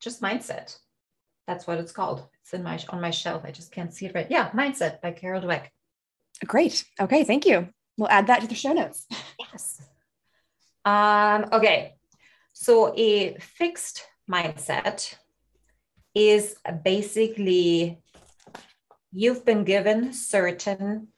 [0.00, 0.78] Just mindset.
[1.46, 2.26] That's what it's called.
[2.42, 3.42] It's in my on my shelf.
[3.44, 4.30] I just can't see it right.
[4.30, 5.66] Yeah, Mindset by Carol Dweck.
[6.46, 6.84] Great.
[7.00, 7.68] Okay, thank you.
[7.96, 9.06] We'll add that to the show notes.
[9.38, 9.82] Yes.
[10.84, 11.94] Um, okay.
[12.52, 15.14] So a fixed mindset
[16.14, 18.00] is basically
[19.12, 21.08] you've been given certain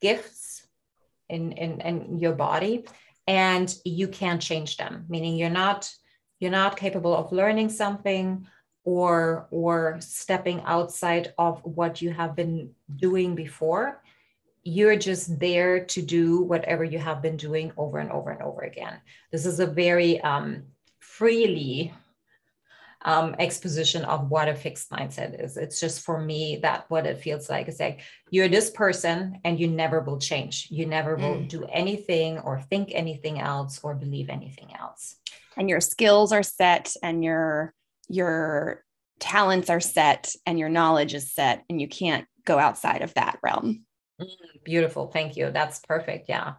[0.00, 0.66] gifts
[1.28, 2.84] in, in, in your body
[3.26, 5.90] and you can't change them meaning you're not
[6.44, 8.46] you're not capable of learning something
[8.84, 14.02] or or stepping outside of what you have been doing before
[14.62, 18.60] you're just there to do whatever you have been doing over and over and over
[18.60, 19.00] again
[19.32, 20.62] this is a very um,
[21.00, 21.94] freely
[23.06, 25.58] um, exposition of what a fixed mindset is.
[25.58, 29.60] It's just for me that what it feels like is like you're this person and
[29.60, 30.68] you never will change.
[30.70, 31.48] You never will mm.
[31.48, 35.16] do anything or think anything else or believe anything else.
[35.56, 37.72] And your skills are set and your
[38.08, 38.84] your
[39.20, 43.38] talents are set and your knowledge is set and you can't go outside of that
[43.42, 43.84] realm.
[44.20, 44.26] Mm,
[44.64, 45.06] beautiful.
[45.06, 45.50] Thank you.
[45.50, 46.28] That's perfect.
[46.28, 46.54] Yeah.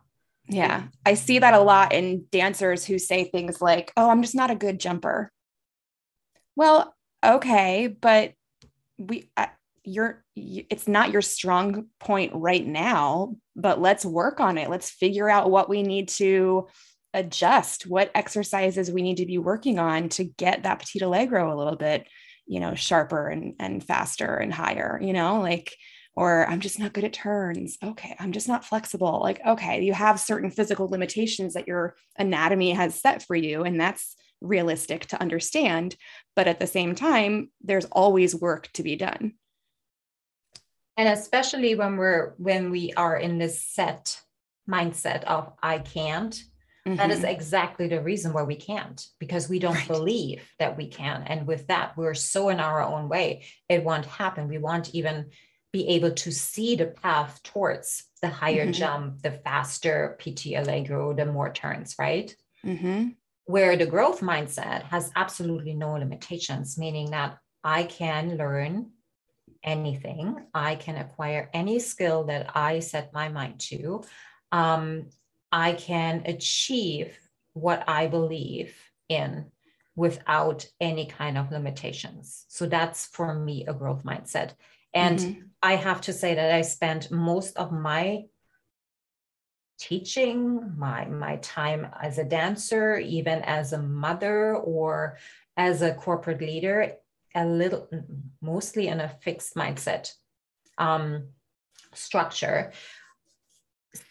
[0.47, 0.83] Yeah.
[1.05, 4.51] I see that a lot in dancers who say things like, "Oh, I'm just not
[4.51, 5.31] a good jumper."
[6.55, 8.33] well, okay, but
[8.97, 9.47] we, uh,
[9.83, 14.69] you're, it's not your strong point right now, but let's work on it.
[14.69, 16.67] Let's figure out what we need to
[17.15, 21.57] adjust, what exercises we need to be working on to get that petit allegro a
[21.57, 22.07] little bit,
[22.45, 25.75] you know, sharper and, and faster and higher, you know, like,
[26.15, 27.77] or I'm just not good at turns.
[27.83, 29.19] Okay, I'm just not flexible.
[29.21, 33.79] Like, okay, you have certain physical limitations that your anatomy has set for you, and
[33.79, 35.95] that's realistic to understand.
[36.35, 39.33] But at the same time, there's always work to be done.
[40.97, 44.21] And especially when we're when we are in this set
[44.69, 46.41] mindset of I can't,
[46.85, 46.95] mm-hmm.
[46.97, 47.27] that is mm-hmm.
[47.27, 49.87] exactly the reason why we can't, because we don't right.
[49.87, 51.23] believe that we can.
[51.23, 54.47] And with that, we're so in our own way, it won't happen.
[54.47, 55.31] We won't even
[55.71, 58.71] be able to see the path towards the higher mm-hmm.
[58.71, 62.35] jump, the faster petit allegro, the more turns, right?
[62.65, 63.09] Mm-hmm
[63.45, 68.91] where the growth mindset has absolutely no limitations, meaning that I can learn
[69.63, 74.03] anything, I can acquire any skill that I set my mind to.
[74.51, 75.09] Um,
[75.51, 77.17] I can achieve
[77.53, 78.75] what I believe
[79.09, 79.45] in
[79.95, 82.45] without any kind of limitations.
[82.49, 84.51] So that's for me a growth mindset.
[84.93, 85.41] And mm-hmm.
[85.63, 88.25] I have to say that I spent most of my
[89.77, 95.17] teaching, my my time as a dancer, even as a mother or
[95.57, 96.93] as a corporate leader,
[97.33, 97.89] a little
[98.41, 100.13] mostly in a fixed mindset
[100.77, 101.27] um,
[101.93, 102.71] structure,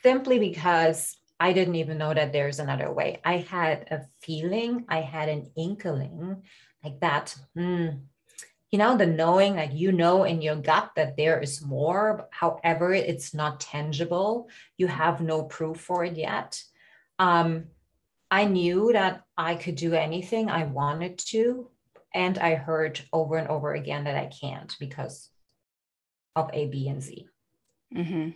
[0.02, 3.20] simply because I didn't even know that there's another way.
[3.22, 6.42] I had a feeling, I had an inkling
[6.82, 7.36] like that.
[7.54, 7.88] Hmm,
[8.70, 12.92] you know the knowing like you know in your gut that there is more however
[12.92, 16.60] it's not tangible you have no proof for it yet
[17.20, 17.66] um,
[18.32, 21.70] i knew that i could do anything i wanted to
[22.12, 25.30] and i heard over and over again that i can't because
[26.34, 27.28] of a b and z
[27.94, 28.30] mm-hmm.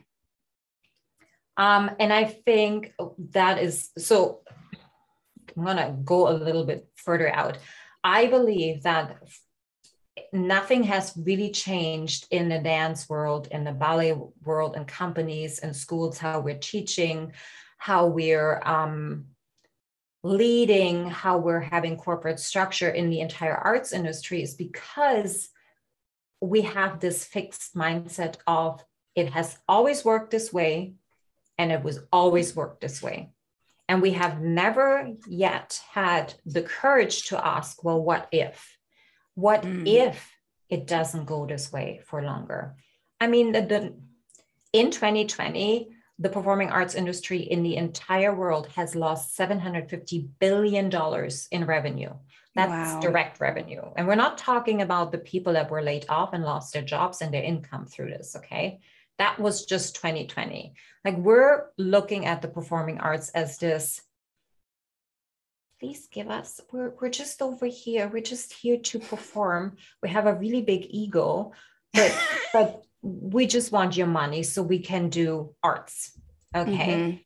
[1.59, 2.94] Um, and i think
[3.33, 4.40] that is so
[5.57, 7.59] i'm going to go a little bit further out.
[8.05, 9.16] I believe that
[10.33, 15.75] nothing has really changed in the dance world, in the ballet world, and companies and
[15.75, 17.33] schools, how we're teaching,
[17.79, 19.27] how we're um,
[20.23, 25.49] leading, how we're having corporate structure in the entire arts industry is because
[26.40, 30.94] we have this fixed mindset of it has always worked this way
[31.59, 33.31] and it was always worked this way.
[33.88, 38.79] And we have never yet had the courage to ask, well, what if?
[39.35, 39.87] What mm.
[39.87, 40.31] if
[40.68, 42.77] it doesn't go this way for longer?
[43.21, 43.94] I mean, the, the,
[44.73, 51.49] in 2020, the performing arts industry in the entire world has lost 750 billion dollars
[51.51, 52.12] in revenue.
[52.55, 53.01] That's wow.
[53.01, 53.83] direct revenue.
[53.97, 57.23] And we're not talking about the people that were laid off and lost their jobs
[57.23, 58.81] and their income through this, okay?
[59.19, 60.75] That was just 2020.
[61.05, 64.03] Like we're looking at the performing arts as this
[65.81, 70.27] please give us we're, we're just over here we're just here to perform we have
[70.27, 71.53] a really big ego
[71.93, 76.19] but but we just want your money so we can do arts
[76.55, 77.17] okay mm-hmm.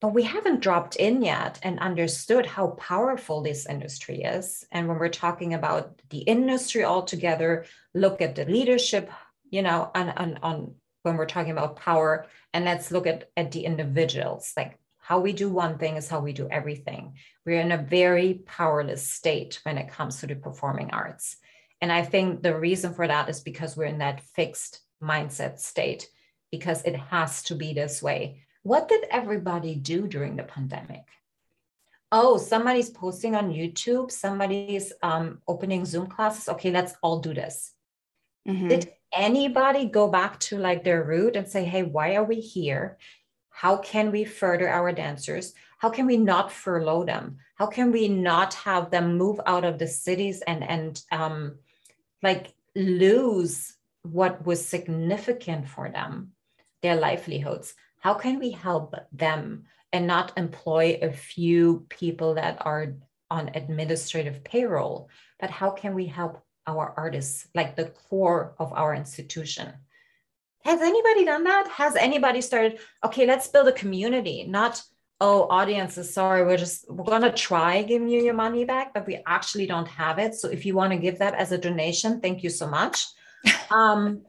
[0.00, 4.98] but we haven't dropped in yet and understood how powerful this industry is and when
[4.98, 9.10] we're talking about the industry altogether look at the leadership
[9.50, 13.52] you know on on, on when we're talking about power and let's look at, at
[13.52, 17.12] the individuals like how we do one thing is how we do everything.
[17.44, 21.36] We're in a very powerless state when it comes to the performing arts.
[21.82, 26.08] And I think the reason for that is because we're in that fixed mindset state,
[26.50, 28.44] because it has to be this way.
[28.62, 31.04] What did everybody do during the pandemic?
[32.10, 36.48] Oh, somebody's posting on YouTube, somebody's um, opening Zoom classes.
[36.48, 37.73] Okay, let's all do this.
[38.46, 38.68] Mm-hmm.
[38.68, 42.98] Did anybody go back to like their root and say, hey, why are we here?
[43.50, 45.54] How can we further our dancers?
[45.78, 47.38] How can we not furlough them?
[47.56, 51.58] How can we not have them move out of the cities and and um,
[52.22, 56.32] like lose what was significant for them,
[56.82, 57.74] their livelihoods?
[58.00, 62.94] How can we help them and not employ a few people that are
[63.30, 65.08] on administrative payroll?
[65.38, 69.72] But how can we help our artists, like the core of our institution?
[70.64, 71.68] Has anybody done that?
[71.68, 74.82] Has anybody started, okay, let's build a community, not,
[75.20, 79.06] oh, audiences, sorry, we're just, we're going to try giving you your money back, but
[79.06, 80.34] we actually don't have it.
[80.34, 83.06] So if you want to give that as a donation, thank you so much.
[83.70, 84.22] Um,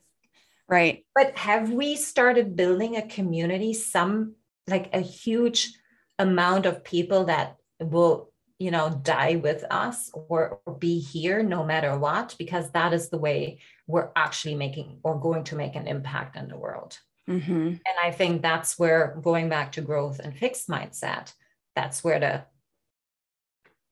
[0.67, 1.05] right.
[1.13, 4.35] But have we started building a community, some
[4.67, 5.73] like a huge
[6.19, 11.63] amount of people that will you know die with us or, or, be here no
[11.63, 15.87] matter what because that is the way we're actually making or going to make an
[15.87, 16.97] impact in the world.
[17.27, 17.67] Mm-hmm.
[17.67, 21.33] and i think that's where going back to growth and fixed mindset
[21.75, 22.43] that's where the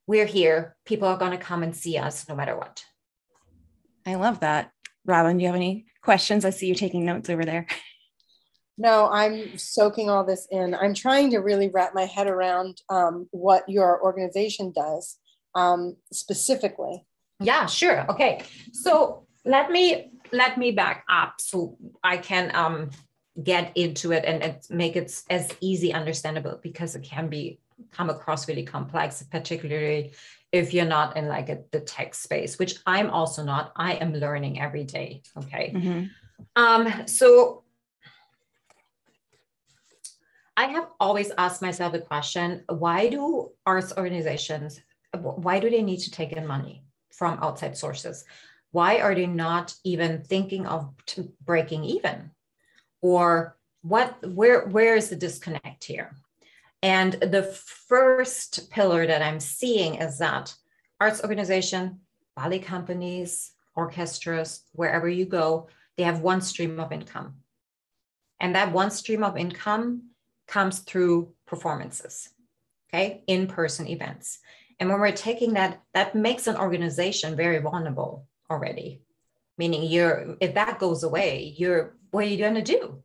[0.07, 2.83] we're here people are going to come and see us no matter what.
[4.05, 4.71] I love that.
[5.05, 6.45] Robin do you have any questions?
[6.45, 7.67] I see you taking notes over there
[8.77, 10.73] No, I'm soaking all this in.
[10.73, 15.17] I'm trying to really wrap my head around um, what your organization does
[15.53, 17.05] um, specifically.
[17.39, 18.09] Yeah, sure.
[18.09, 22.89] Okay, so let me let me back up so I can um,
[23.41, 27.59] get into it and, and make it as easy understandable because it can be
[27.91, 30.13] come across really complex, particularly
[30.51, 33.71] if you're not in like a, the tech space, which I'm also not.
[33.75, 35.23] I am learning every day.
[35.37, 35.73] Okay.
[35.75, 36.03] Mm-hmm.
[36.55, 37.62] Um, so
[40.55, 44.79] I have always asked myself the question why do arts organizations,
[45.13, 48.25] why do they need to take in money from outside sources?
[48.71, 50.93] Why are they not even thinking of
[51.43, 52.31] breaking even?
[53.01, 56.15] Or what, where, where is the disconnect here?
[56.81, 60.53] And the first pillar that I'm seeing is that
[60.99, 61.99] arts organization,
[62.35, 67.35] ballet companies, orchestras, wherever you go, they have one stream of income.
[68.39, 70.09] And that one stream of income
[70.47, 72.29] comes through performances,
[72.89, 74.39] okay, in person events.
[74.79, 79.01] And when we're taking that, that makes an organization very vulnerable already.
[79.57, 83.03] Meaning, you're if that goes away, you're what are you going to do?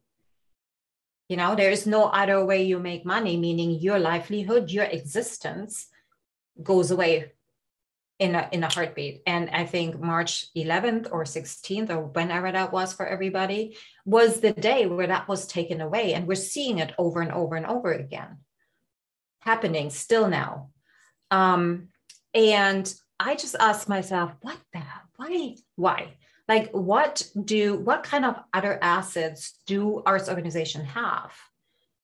[1.29, 5.89] You know, there is no other way you make money, meaning your livelihood, your existence
[6.63, 7.33] goes away
[8.19, 9.23] in a, in a heartbeat.
[9.27, 14.53] And I think March 11th or 16th or whenever that was for everybody was the
[14.53, 16.15] day where that was taken away.
[16.15, 18.39] And we're seeing it over and over and over again
[19.41, 20.71] happening still now.
[21.31, 21.89] Um,
[22.35, 24.83] and I just asked myself, what the
[25.17, 25.57] why?
[25.77, 26.15] Why?
[26.49, 31.33] Like what do what kind of other assets do arts organization have?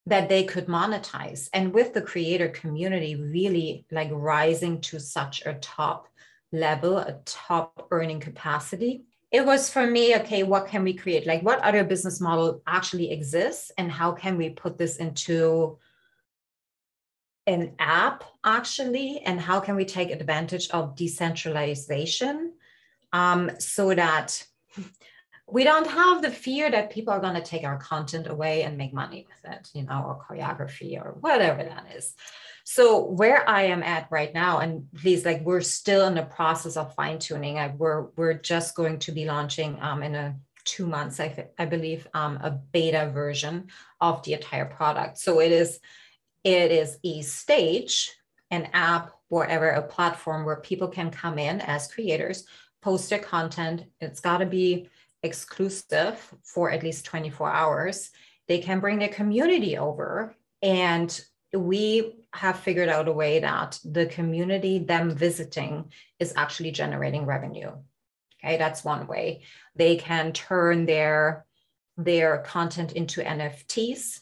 [0.07, 5.55] that they could monetize and with the creator community really like rising to such a
[5.55, 6.09] top
[6.55, 9.05] level a top earning capacity.
[9.31, 11.27] It was for me okay what can we create?
[11.27, 15.79] Like what other business model actually exists and how can we put this into
[17.47, 19.21] an app actually?
[19.27, 22.53] And how can we take advantage of decentralization
[23.13, 24.47] um, so that
[25.47, 28.79] we don't have the fear that people are going to take our content away and
[28.79, 32.15] make money with it, you know, or choreography or whatever that is.
[32.65, 36.79] So where I am at right now, and please, like we're still in the process
[36.79, 37.57] of fine tuning.
[37.77, 40.35] We're we're just going to be launching um, in a
[40.65, 43.69] two months, I, I believe, um, a beta version
[44.01, 45.19] of the entire product.
[45.19, 45.79] So it is
[46.43, 48.11] it is a stage,
[48.51, 52.47] an app, whatever, a platform where people can come in as creators,
[52.81, 53.85] post their content.
[54.01, 54.89] It's got to be
[55.23, 58.11] exclusive for at least 24 hours.
[58.49, 61.21] They can bring their community over and
[61.53, 67.71] we have figured out a way that the community, them visiting, is actually generating revenue.
[68.43, 69.43] Okay, that's one way.
[69.77, 71.47] They can turn their
[71.97, 74.21] their content into NFTs,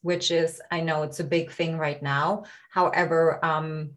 [0.00, 2.44] which is I know it's a big thing right now.
[2.70, 3.92] However, um,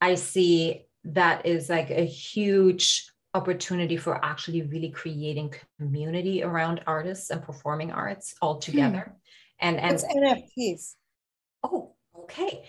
[0.00, 7.30] I see that is like a huge opportunity for actually really creating community around artists
[7.30, 9.12] and performing arts all together.
[9.60, 9.68] Hmm.
[9.68, 10.94] And and it's NFTs.
[11.62, 11.94] Oh,
[12.30, 12.64] okay.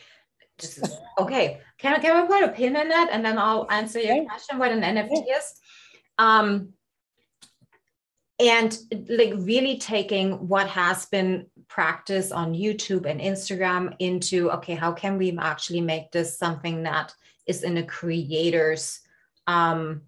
[0.57, 0.85] Just,
[1.19, 1.61] okay.
[1.77, 4.59] Can I can I put a pin in that and then I'll answer your question
[4.59, 5.53] what an NFT is?
[6.17, 6.73] Um
[8.39, 14.91] and like really taking what has been practiced on YouTube and Instagram into okay, how
[14.91, 17.13] can we actually make this something that
[17.47, 18.99] is in a creator's
[19.47, 20.01] um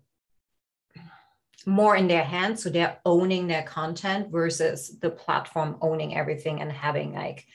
[1.66, 6.72] more in their hands so they're owning their content versus the platform owning everything and
[6.72, 7.46] having like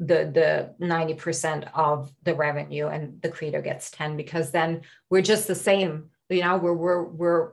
[0.00, 0.30] the
[0.78, 5.54] the 90% of the revenue and the creator gets 10 because then we're just the
[5.54, 7.52] same you know we're we're we're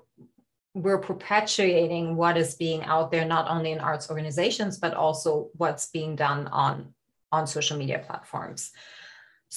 [0.76, 5.88] we're perpetuating what is being out there not only in arts organizations but also what's
[5.88, 6.94] being done on
[7.32, 8.72] on social media platforms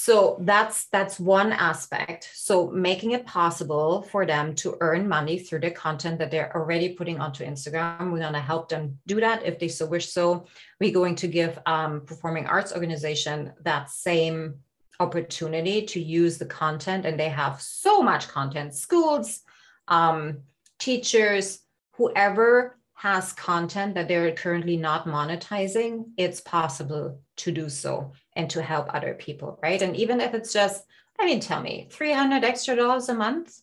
[0.00, 2.30] so that's that's one aspect.
[2.32, 6.90] So making it possible for them to earn money through the content that they're already
[6.94, 9.44] putting onto instagram we're going to help them do that.
[9.44, 10.46] If they so wish so
[10.78, 14.60] we're going to give um, performing arts organization that same
[15.00, 18.76] opportunity to use the content and they have so much content.
[18.76, 19.40] Schools
[19.88, 20.42] um,
[20.78, 21.58] teachers
[21.94, 28.62] whoever has content that they're currently not monetizing it's possible to do so and to
[28.62, 29.82] help other people, right?
[29.82, 30.84] And even if it's just,
[31.18, 33.60] I mean, tell me, 300 extra dollars a month,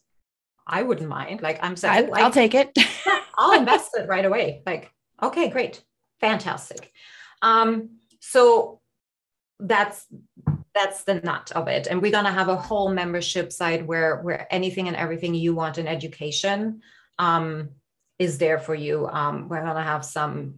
[0.68, 1.42] I wouldn't mind.
[1.42, 2.78] Like I'm saying, I, will take it.
[3.38, 4.62] I'll invest it right away.
[4.66, 4.92] Like,
[5.24, 5.82] okay, great.
[6.20, 6.92] Fantastic.
[7.42, 8.82] Um, so
[9.60, 10.06] that's
[10.74, 11.88] that's the nut of it.
[11.88, 15.78] And we're gonna have a whole membership side where where anything and everything you want
[15.78, 16.82] in education
[17.18, 17.70] um,
[18.20, 19.08] is there for you.
[19.08, 20.56] Um, we're gonna have some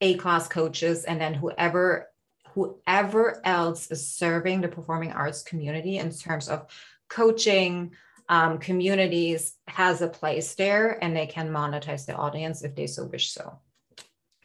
[0.00, 2.08] A class coaches and then whoever
[2.56, 6.66] whoever else is serving the performing arts community in terms of
[7.10, 7.92] coaching
[8.30, 13.04] um, communities has a place there and they can monetize the audience if they so
[13.04, 13.60] wish so.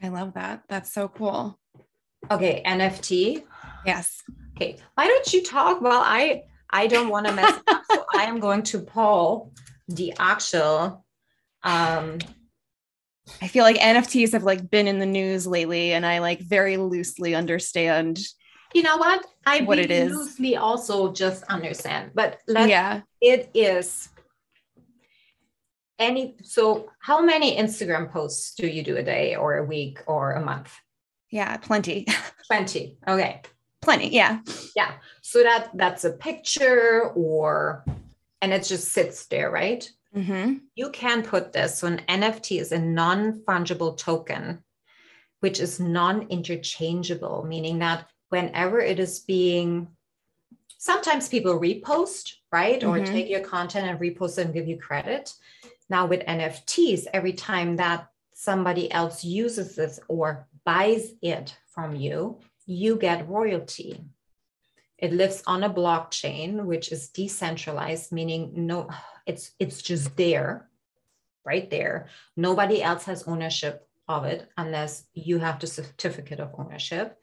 [0.03, 0.63] I love that.
[0.67, 1.57] That's so cool.
[2.29, 3.43] Okay nft
[3.85, 4.21] yes.
[4.57, 5.81] Okay why don't you talk?
[5.81, 9.53] Well i i don't want to mess up so i am going to pull
[9.87, 11.05] the actual
[11.63, 12.19] um
[13.41, 16.77] I feel like NFTs have like been in the news lately, and I like very
[16.77, 18.19] loosely understand.
[18.73, 19.25] You know what?
[19.45, 20.11] I what it is.
[20.11, 24.09] loosely also just understand, but yeah, it is
[25.99, 26.35] any.
[26.43, 30.43] So, how many Instagram posts do you do a day, or a week, or a
[30.43, 30.73] month?
[31.29, 32.05] Yeah, plenty.
[32.47, 32.97] Plenty.
[33.07, 33.41] Okay.
[33.81, 34.09] Plenty.
[34.09, 34.41] Yeah.
[34.75, 34.91] Yeah.
[35.21, 37.85] So that that's a picture, or
[38.41, 39.89] and it just sits there, right?
[40.15, 40.57] Mm-hmm.
[40.75, 41.79] You can put this.
[41.79, 44.63] So, an NFT is a non fungible token,
[45.39, 49.87] which is non interchangeable, meaning that whenever it is being,
[50.77, 52.81] sometimes people repost, right?
[52.81, 52.89] Mm-hmm.
[52.89, 55.33] Or take your content and repost it and give you credit.
[55.89, 62.39] Now, with NFTs, every time that somebody else uses this or buys it from you,
[62.65, 64.01] you get royalty.
[64.97, 68.89] It lives on a blockchain, which is decentralized, meaning no,
[69.25, 70.69] it's it's just there,
[71.45, 72.07] right there.
[72.35, 77.17] Nobody else has ownership of it unless you have the certificate of ownership.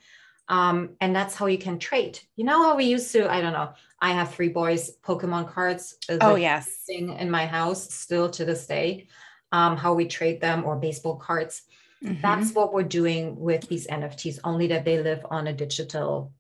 [0.48, 2.18] Um, and that's how you can trade.
[2.36, 3.30] You know how we used to?
[3.30, 3.74] I don't know.
[4.00, 5.96] I have three boys Pokemon cards.
[6.20, 9.08] Oh yes, thing in my house still to this day.
[9.52, 11.62] Um, how we trade them or baseball cards.
[12.02, 12.22] Mm-hmm.
[12.22, 14.38] That's what we're doing with these NFTs.
[14.44, 16.32] Only that they live on a digital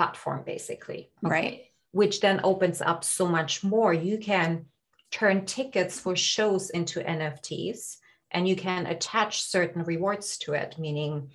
[0.00, 1.30] platform basically okay?
[1.30, 1.62] right
[1.92, 3.92] which then opens up so much more.
[3.92, 4.66] You can
[5.10, 7.96] turn tickets for shows into nfts
[8.30, 11.28] and you can attach certain rewards to it meaning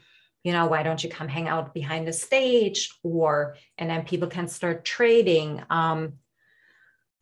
[0.45, 2.91] you know why don't you come hang out behind the stage?
[3.01, 5.63] Or and then people can start trading.
[5.71, 6.13] Um,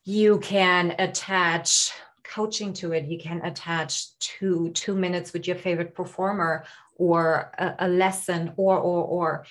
[0.04, 3.06] you can attach coaching to it.
[3.06, 6.66] You can attach two two minutes with your favorite performer
[6.98, 9.46] or a, a lesson or or or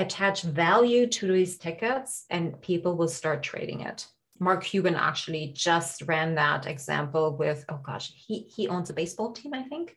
[0.00, 4.06] attach value to these tickets and people will start trading it.
[4.38, 9.32] Mark Cuban actually just ran that example with, oh gosh, he, he owns a baseball
[9.32, 9.96] team, I think.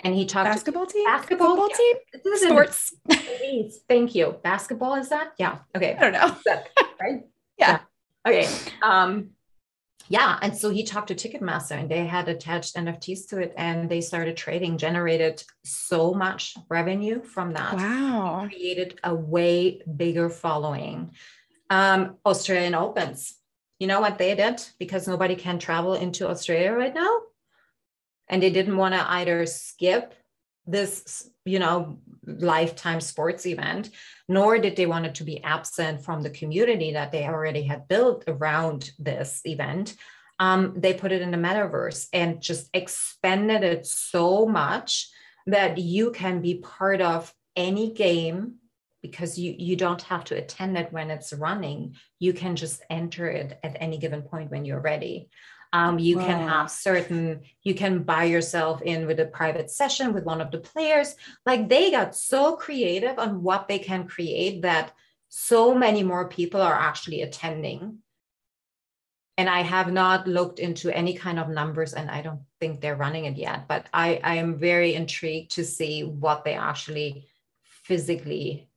[0.00, 1.96] And he talked basketball team, basketball Football team,
[2.36, 2.94] sports.
[3.88, 4.36] Thank you.
[4.42, 5.32] Basketball is that?
[5.38, 5.58] Yeah.
[5.76, 5.96] Okay.
[5.96, 6.36] I don't know.
[7.00, 7.22] right?
[7.58, 7.80] Yeah.
[8.24, 8.40] yeah.
[8.44, 8.48] Okay.
[8.82, 9.30] Um,
[10.08, 10.38] yeah.
[10.40, 14.00] And so he talked to Ticketmaster and they had attached NFTs to it and they
[14.00, 17.74] started trading, generated so much revenue from that.
[17.74, 18.46] Wow.
[18.48, 21.12] Created a way bigger following.
[21.70, 23.34] Um, Australian Opens.
[23.78, 24.62] You know what they did?
[24.78, 27.18] Because nobody can travel into Australia right now.
[28.28, 30.14] And they didn't want to either skip
[30.68, 33.90] this, you know, lifetime sports event,
[34.28, 37.88] nor did they want it to be absent from the community that they already had
[37.88, 39.94] built around this event.
[40.38, 45.10] Um, they put it in the metaverse and just expanded it so much
[45.46, 48.56] that you can be part of any game
[49.02, 53.28] because you you don't have to attend it when it's running you can just enter
[53.28, 55.28] it at any given point when you're ready
[55.72, 56.26] um, you wow.
[56.26, 60.50] can have certain, you can buy yourself in with a private session with one of
[60.50, 61.14] the players.
[61.44, 64.92] Like they got so creative on what they can create that
[65.28, 67.98] so many more people are actually attending.
[69.36, 72.96] And I have not looked into any kind of numbers, and I don't think they're
[72.96, 73.68] running it yet.
[73.68, 77.28] But I, I am very intrigued to see what they actually
[77.62, 78.68] physically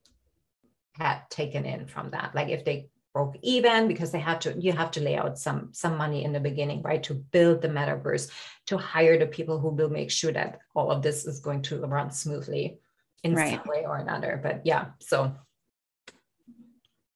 [0.92, 2.34] had taken in from that.
[2.34, 5.68] Like if they broke even because they had to you have to lay out some
[5.72, 8.30] some money in the beginning right to build the metaverse
[8.66, 11.78] to hire the people who will make sure that all of this is going to
[11.80, 12.78] run smoothly
[13.22, 13.58] in right.
[13.58, 14.40] some way or another.
[14.42, 15.34] But yeah so.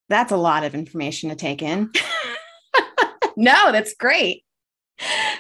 [0.09, 1.91] That's a lot of information to take in.
[3.37, 4.45] No that's great.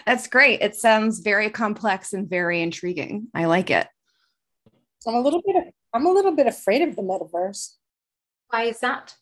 [0.05, 0.61] That's great.
[0.61, 3.29] It sounds very complex and very intriguing.
[3.35, 3.89] I like it.
[5.07, 5.57] I'm a little bit
[5.95, 7.75] i'm a little bit afraid of the metaverse.
[8.49, 9.15] Why is that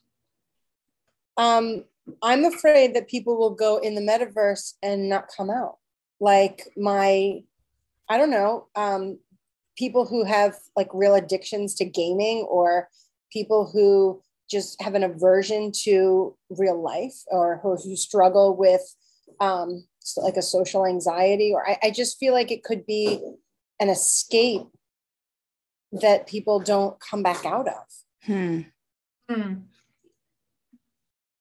[1.37, 1.85] um,
[2.23, 5.79] I'm afraid that people will go in the metaverse and not come out.
[6.21, 7.43] Like my,
[8.09, 9.19] I don't know, um,
[9.77, 12.89] people who have like real addictions to gaming or
[13.33, 18.83] people who just have an aversion to real life or who, who struggle with
[19.41, 19.85] um,
[20.19, 23.19] like a social anxiety or I, I just feel like it could be
[23.81, 24.63] an escape
[25.91, 27.85] that people don't come back out of.
[28.25, 28.61] Hmm.
[29.29, 29.55] Hmm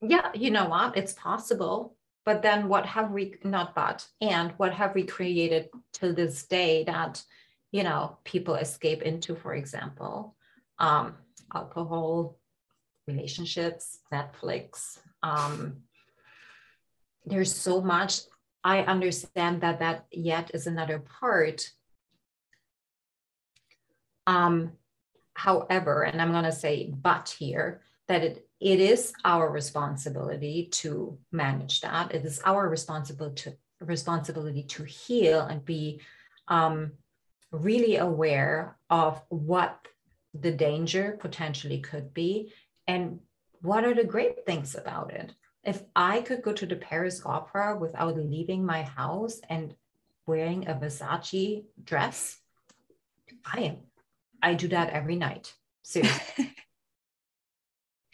[0.07, 0.97] yeah, you know what?
[0.97, 1.95] It's possible.
[2.25, 6.85] But then what have we, not but, and what have we created to this day
[6.85, 7.21] that,
[7.71, 10.35] you know, people escape into, for example,
[10.79, 11.15] um,
[11.53, 12.37] alcohol,
[13.07, 14.99] relationships, Netflix.
[15.21, 15.83] Um,
[17.25, 18.21] there's so much.
[18.63, 21.69] I understand that that yet is another part.
[24.27, 24.73] Um,
[25.33, 31.18] however, and I'm going to say but here, that it it is our responsibility to
[31.34, 32.16] manage that.
[32.16, 35.99] It is our responsibility to responsibility to heal and be
[36.47, 36.93] um,
[37.51, 39.86] really aware of what
[40.34, 42.53] the danger potentially could be
[42.88, 43.20] and
[43.61, 45.34] what are the great things about it.
[45.66, 49.76] If I could go to the Paris Opera without leaving my house and
[50.26, 52.38] wearing a Versace dress,
[53.45, 53.78] I am.
[54.41, 55.53] I do that every night.
[55.82, 56.55] Seriously.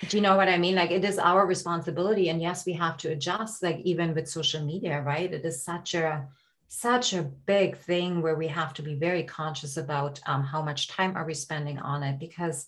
[0.08, 0.76] do you know what i mean?
[0.76, 4.64] Like it is our responsibility and yes we have to adjust like even with social
[4.64, 5.32] media right?
[5.32, 6.28] It is such a
[6.70, 10.88] such a big thing where we have to be very conscious about um, how much
[10.88, 12.68] time are we spending on it because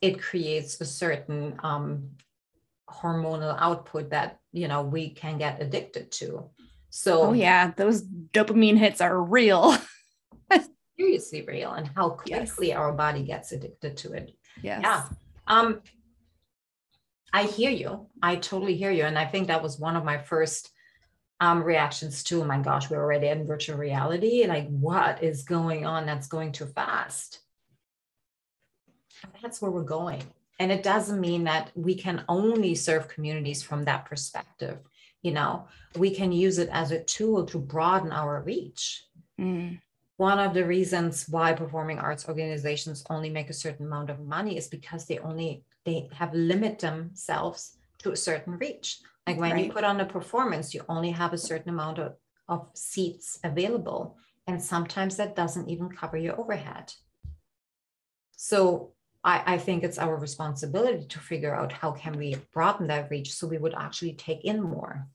[0.00, 2.08] it creates a certain um,
[2.88, 6.50] hormonal output that you know we can get addicted to.
[6.90, 9.76] So oh yeah those dopamine hits are real.
[10.96, 12.76] Seriously real and how quickly yes.
[12.76, 14.36] our body gets addicted to it.
[14.62, 14.80] Yes.
[14.82, 15.04] yeah.
[15.46, 15.80] Um
[17.34, 18.06] I hear you.
[18.22, 19.02] I totally hear you.
[19.02, 20.70] And I think that was one of my first
[21.40, 24.46] um, reactions to, oh my gosh, we're already in virtual reality.
[24.46, 27.40] Like, what is going on that's going too fast?
[29.42, 30.22] That's where we're going.
[30.60, 34.78] And it doesn't mean that we can only serve communities from that perspective.
[35.22, 35.66] You know,
[35.96, 39.06] we can use it as a tool to broaden our reach.
[39.40, 39.80] Mm.
[40.18, 44.56] One of the reasons why performing arts organizations only make a certain amount of money
[44.56, 49.00] is because they only they have limit themselves to a certain reach.
[49.26, 49.66] Like when right.
[49.66, 52.14] you put on a performance, you only have a certain amount of,
[52.48, 54.16] of seats available.
[54.46, 56.92] And sometimes that doesn't even cover your overhead.
[58.36, 58.92] So
[59.24, 63.32] I, I think it's our responsibility to figure out how can we broaden that reach
[63.32, 65.08] so we would actually take in more.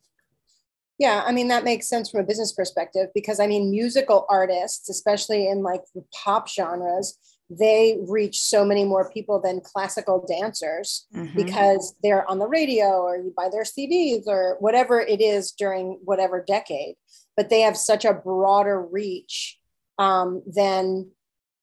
[0.98, 4.90] Yeah, I mean that makes sense from a business perspective because I mean musical artists,
[4.90, 7.18] especially in like the pop genres,
[7.50, 11.36] they reach so many more people than classical dancers Mhm.
[11.36, 16.00] because they're on the radio or you buy their CDs or whatever it is during
[16.04, 16.96] whatever decade.
[17.36, 19.60] But they have such a broader reach
[19.98, 21.12] um, than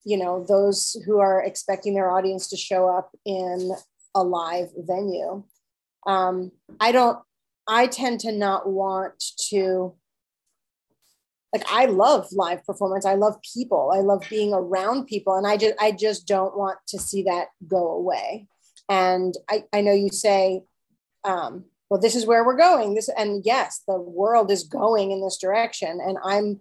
[0.05, 3.73] you know those who are expecting their audience to show up in
[4.15, 5.43] a live venue.
[6.07, 7.19] Um, I don't.
[7.69, 9.21] I tend to not want
[9.51, 9.95] to
[11.57, 13.07] like I love live performance.
[13.07, 13.93] I love people.
[13.95, 15.35] I love being around people.
[15.37, 18.47] And I just I just don't want to see that go away.
[18.89, 20.63] And I, I know you say,
[21.25, 22.95] um, well, this is where we're going.
[22.95, 26.01] This and yes, the world is going in this direction.
[26.01, 26.61] And I'm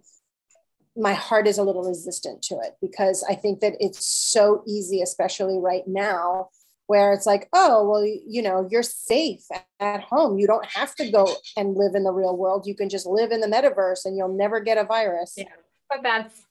[0.96, 5.02] my heart is a little resistant to it because I think that it's so easy,
[5.02, 6.48] especially right now,
[6.86, 9.44] where it's like, oh, well, you know, you're safe
[9.80, 10.38] at home.
[10.38, 12.66] You don't have to go and live in the real world.
[12.66, 15.34] You can just live in the metaverse and you'll never get a virus.
[15.36, 15.44] Yeah.
[15.88, 16.42] But that's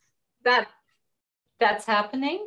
[0.44, 0.68] that
[1.58, 2.44] that's happening.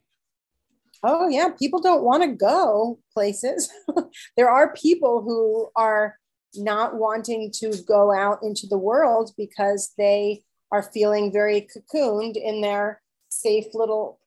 [1.04, 1.50] Oh, yeah.
[1.58, 3.72] People don't want to go places.
[4.38, 6.18] there are people who are
[6.56, 12.62] not wanting to go out into the world because they are feeling very cocooned in
[12.62, 14.20] their safe little,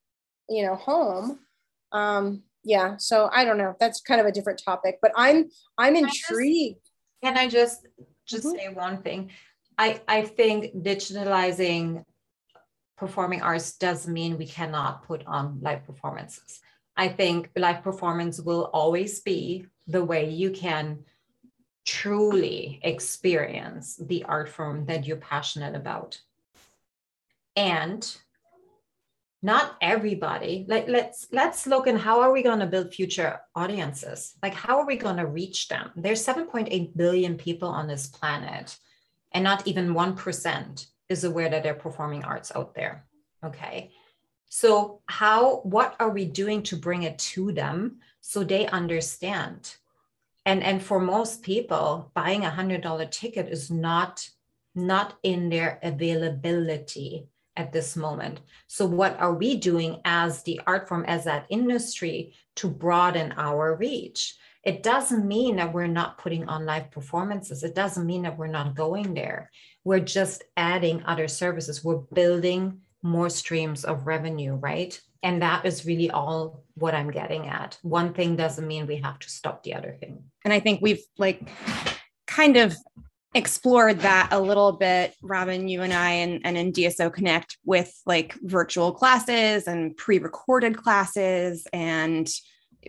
[0.48, 1.40] you know, home.
[1.92, 5.48] Um, yeah so i don't know that's kind of a different topic but i'm
[5.78, 6.78] i'm Can I just- intrigued
[7.22, 7.86] Can I just
[8.26, 8.56] just Mhm.
[8.56, 9.30] say one thing?
[9.78, 12.04] I I think digitalizing
[12.96, 16.60] performing arts doesn't mean we cannot put on live performances.
[16.96, 21.04] I think live performance will always be the way you can
[21.84, 26.20] truly experience the art form that you're passionate about.
[27.56, 28.02] And
[29.42, 30.64] not everybody.
[30.68, 34.34] Like let's let's look and how are we going to build future audiences?
[34.42, 35.90] Like how are we going to reach them?
[35.96, 38.78] There's 7.8 billion people on this planet
[39.32, 43.04] and not even 1% is aware that they're performing arts out there
[43.44, 43.90] okay?
[44.48, 49.76] So how what are we doing to bring it to them so they understand?
[50.44, 54.28] And and for most people buying a hundred dollar ticket is not
[54.74, 58.40] not in their availability at this moment.
[58.66, 63.76] So what are we doing as the art form as that industry to broaden our
[63.76, 64.36] reach?
[64.64, 67.62] It doesn't mean that we're not putting on live performances.
[67.64, 69.50] It doesn't mean that we're not going there.
[69.84, 71.84] We're just adding other services.
[71.84, 74.98] We're building more streams of revenue right?
[75.24, 77.78] And that is really all what i'm getting at.
[77.82, 80.22] One thing doesn't mean we have to stop the other thing.
[80.44, 81.48] And I think we've like
[82.26, 82.76] kind of
[83.34, 87.92] explored that a little bit, Robin, you and I, and, and in DSO Connect with
[88.06, 92.28] like virtual classes and pre recorded classes and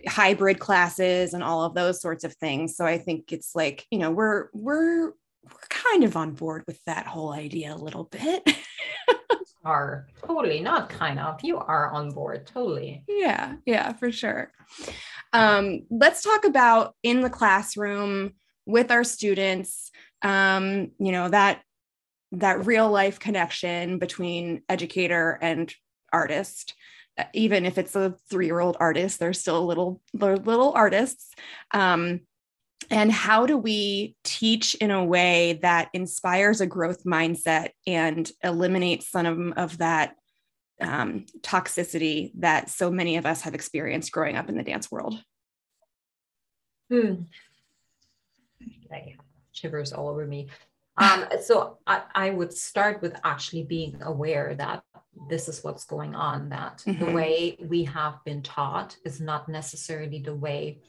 [0.06, 2.76] hybrid classes and all of those sorts of things.
[2.76, 6.82] So I think it's like, you know, we're, we're, we're kind of on board with
[6.84, 8.42] that whole idea a little bit.
[9.64, 14.52] are totally not kind of you are on board totally yeah, yeah, for sure.
[15.32, 18.34] Um, let's talk about in the classroom
[18.66, 19.90] with our students.
[20.24, 21.62] Um, you know that
[22.32, 25.72] that real life connection between educator and
[26.12, 26.74] artist.
[27.32, 31.32] Even if it's a three year old artist, they're still little they're little artists.
[31.70, 32.20] Um,
[32.90, 39.10] and how do we teach in a way that inspires a growth mindset and eliminates
[39.10, 40.16] some of, of that
[40.80, 45.14] um, toxicity that so many of us have experienced growing up in the dance world.
[46.90, 47.22] Hmm.
[49.54, 50.48] Shivers all over me.
[50.96, 54.84] Um, so I, I would start with actually being aware that
[55.28, 57.12] this is what's going on, that the Mhm.
[57.12, 60.80] way we have been taught is not necessarily the way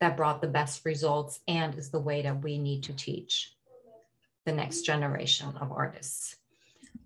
[0.00, 3.54] that brought the best results and is the way that we need to teach
[4.44, 6.36] the next generation of artists.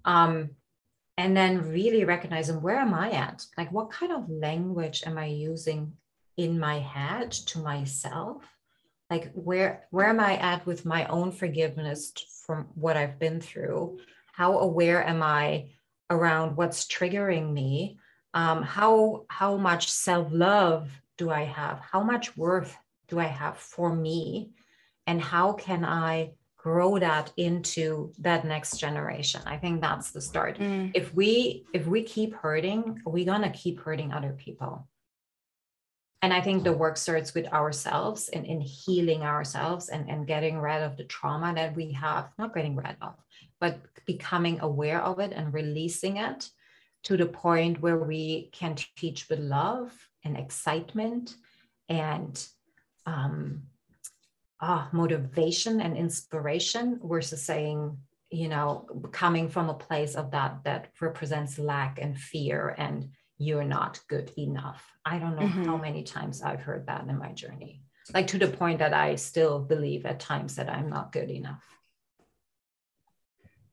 [0.05, 0.51] Um,
[1.17, 3.47] and then really recognizing where am I at?
[3.57, 5.97] Like, what kind of language am I using
[6.37, 8.43] in my head to myself?
[9.11, 12.13] Like, where where am I at with my own forgiveness
[12.47, 13.99] from what I've been through?
[14.33, 15.71] How aware am I
[16.09, 17.99] around what's triggering me?
[18.35, 20.89] Um, how how much self love
[21.19, 21.81] do I have?
[21.81, 22.77] How much worth
[23.09, 24.53] do I have for me?
[25.07, 29.41] And how can I grow that into that next generation?
[29.45, 30.59] I think that's the start
[30.95, 34.87] if we if we keep hurting we're gonna keep hurting other people
[36.23, 40.59] and i think the work starts with ourselves and in healing ourselves and, and getting
[40.59, 43.15] rid of the trauma that we have not getting rid of
[43.61, 46.49] but becoming aware of it and releasing it
[47.03, 49.93] to the point where we can teach with love
[50.25, 51.35] and excitement
[51.89, 52.47] and
[53.07, 53.63] um,
[54.61, 57.97] ah, motivation and inspiration versus saying
[58.31, 63.09] you know coming from a place of that that represents lack and fear and
[63.41, 64.85] you're not good enough.
[65.03, 65.65] I don't know mm-hmm.
[65.65, 67.83] how many times I've heard that in my journey,
[68.13, 71.65] like to the point that I still believe at times that I'm not good enough.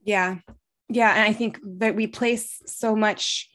[0.02, 0.38] Yeah.
[0.88, 1.12] Yeah.
[1.12, 3.50] And I think that we place so much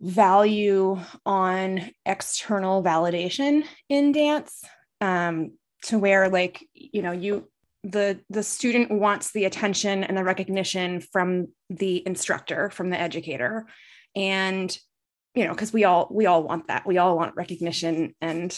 [0.00, 4.64] value on external validation in dance
[5.02, 5.52] um,
[5.84, 7.48] to where like you know you
[7.84, 13.66] the the student wants the attention and the recognition from the instructor from the educator
[14.16, 14.76] and
[15.34, 16.86] you know because we all we all want that.
[16.86, 18.56] We all want recognition and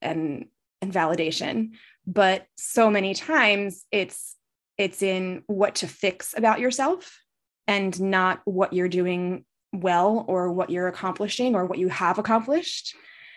[0.00, 0.46] and
[0.80, 1.70] and validation.
[2.06, 4.36] But so many times it's
[4.76, 7.20] it's in what to fix about yourself
[7.66, 12.94] and not what you're doing well or what you're accomplishing or what you have accomplished.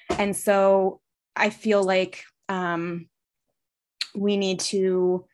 [0.09, 1.01] And so
[1.37, 3.07] i feel like um,
[4.15, 5.25] we need to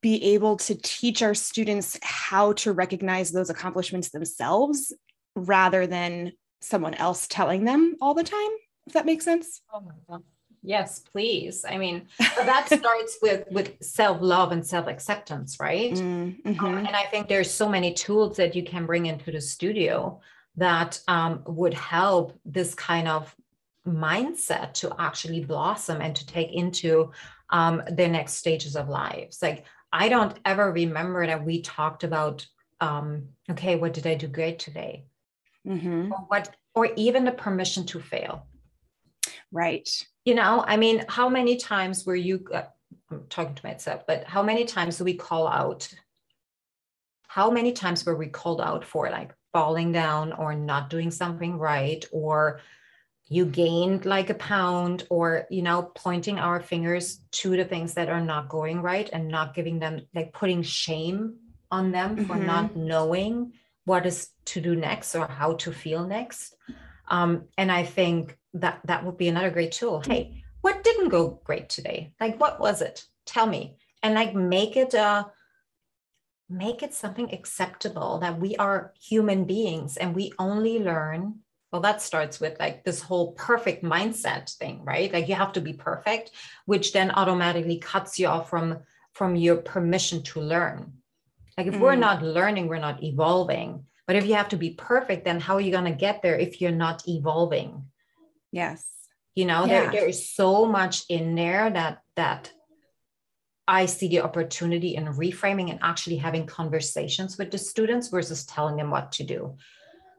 [0.00, 4.92] be able to teach our students how to recognize those accomplishments themselves
[5.38, 8.50] rather than someone else telling them all the time
[8.86, 9.60] if that makes sense.
[9.72, 10.22] Oh my God.
[10.62, 11.64] yes please.
[11.68, 15.92] I mean that starts with with self-love and self-acceptance right?
[15.92, 16.64] Mm-hmm.
[16.64, 20.20] um, and i think there's so many tools that you can bring into the studio
[20.56, 23.34] that um, would help this kind of
[23.86, 27.12] mindset to actually blossom and to take into
[27.50, 29.40] um, their next stages of lives.
[29.42, 32.46] Like i don't ever remember that we talked about
[32.80, 35.04] um, okay what did i do great today
[35.66, 36.12] mm-hmm.
[36.12, 38.46] or what or even the permission to fail.
[39.50, 39.88] Right.
[40.24, 42.64] You know i mean how many times were you uh,
[43.10, 45.88] i'm talking to myself but how many times do we call out?
[47.26, 51.58] How many times were we called out for like falling down or not doing something
[51.58, 52.04] right?
[52.12, 52.60] Or
[53.28, 58.08] you gained like a pound or you know pointing our fingers to the things that
[58.08, 61.36] are not going right and not giving them like putting shame
[61.70, 62.24] on them mm-hmm.
[62.24, 63.52] for not knowing
[63.88, 66.54] what is to do next or how to feel next.
[67.10, 70.02] Um, and i think that that would be another great tool.
[70.06, 72.12] Hey what didn't go great today?
[72.20, 73.04] Like what was it?
[73.24, 73.76] Tell me.
[74.02, 75.30] And like make it a
[76.48, 81.34] make it something acceptable that we are human beings and we only learn
[81.70, 85.12] well that starts with like this whole perfect mindset thing right?
[85.12, 86.30] Like you have to be perfect
[86.64, 88.78] which then automatically cuts you off from
[89.12, 90.92] from your permission to learn
[91.58, 91.80] like if mm.
[91.80, 93.84] we're not learning we're not evolving.
[94.06, 96.38] But if you have to be perfect then how are you going to get there
[96.38, 97.84] if you're not evolving?
[98.52, 98.86] Yes.
[99.34, 99.80] You know yeah.
[99.82, 102.52] there, there is so much in there that that
[103.66, 108.76] I see the opportunity in reframing and actually having conversations with the students versus telling
[108.76, 109.58] them what to do.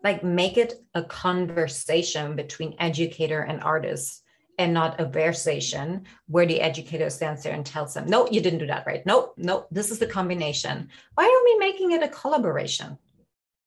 [0.03, 4.23] Like make it a conversation between educator and artist
[4.59, 8.59] and not a versation where the educator stands there and tells them, no, you didn't
[8.59, 9.05] do that right.
[9.05, 10.89] No, no, this is the combination.
[11.15, 12.97] Why are we making it a collaboration?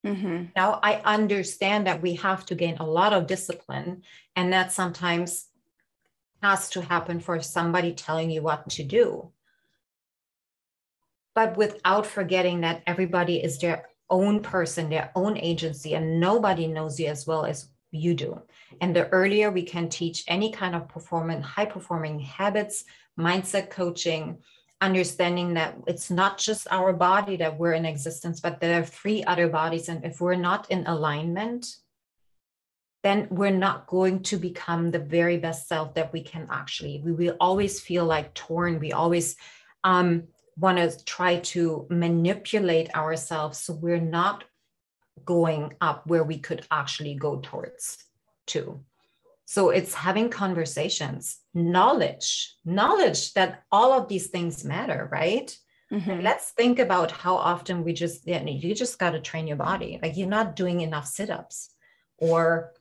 [0.05, 0.45] Mm-hmm.
[0.55, 4.03] Now, I understand that we have to gain a lot of discipline,
[4.35, 5.47] and that sometimes
[6.43, 9.31] has to happen for somebody telling you what to do.
[11.33, 16.99] But without forgetting that everybody is their own person, their own agency, and nobody knows
[16.99, 18.41] you as well as you do.
[18.81, 22.85] And the earlier we can teach any kind of performing, high performing habits,
[23.17, 24.39] mindset coaching,
[24.81, 29.23] understanding that it's not just our body that we're in existence, but there are three
[29.23, 29.87] other bodies.
[29.87, 31.77] And if we're not in alignment,
[33.03, 37.01] then we're not going to become the very best self that we can actually.
[37.03, 38.79] We will always feel like torn.
[38.79, 39.35] We always
[39.83, 40.23] um,
[40.57, 44.45] want to try to manipulate ourselves so we're not
[45.25, 47.97] going up where we could actually go towards
[48.47, 48.79] to
[49.45, 55.57] so it's having conversations knowledge knowledge that all of these things matter right?
[55.93, 56.21] Mm-hmm.
[56.21, 59.99] let's think about how often we just you, you just got to train your body.
[60.01, 61.69] Like you're not doing enough sit-ups.
[62.17, 62.71] Or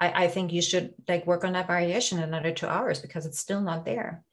[0.00, 3.38] I, I think you should like work on that variation another two hours because it's
[3.38, 4.24] still not there.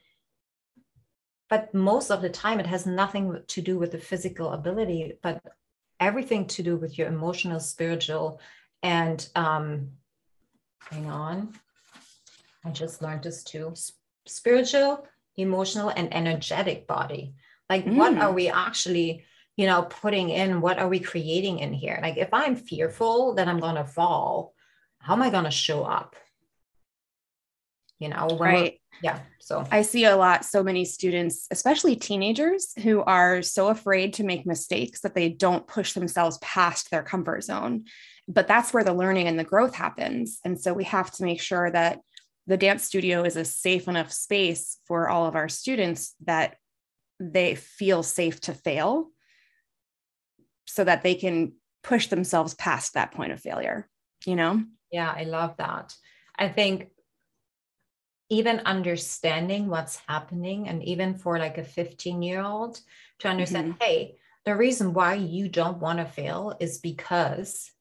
[1.50, 5.42] But most of the time it has nothing to do with the physical ability but
[6.02, 8.42] everything to do with your emotional spiritual
[8.84, 9.92] and um
[10.90, 11.54] hang on.
[12.66, 13.74] I just learned this too.
[14.26, 17.36] Spiritual emotional and energetic body.
[17.70, 17.96] Like mm.
[17.96, 19.24] what are we actually
[19.56, 20.60] you know putting in?
[20.60, 22.00] What are we creating in here?
[22.02, 24.54] Like if i'm fearful that i'm going to fall.
[25.00, 26.16] How am i going to show up?
[28.00, 33.02] You know right yeah so i see a lot so many students especially teenagers who
[33.02, 37.84] are so afraid to make mistakes that they don't push themselves past their comfort zone
[38.28, 41.42] but that's where the learning and the growth happens and so we have to make
[41.42, 42.00] sure that
[42.48, 46.56] the dance studio is a safe enough space for all of our students that
[47.20, 49.08] they feel safe to fail
[50.66, 53.88] so that they can push themselves past that point of failure
[54.26, 54.64] you know?
[54.92, 55.96] Yeah, I love that.
[56.38, 56.90] I think
[58.32, 62.80] even understanding what's happening, and even for like a 15 year old
[63.20, 63.84] to understand, mm-hmm.
[63.84, 64.16] hey,
[64.46, 67.72] the reason why you don't want to fail is because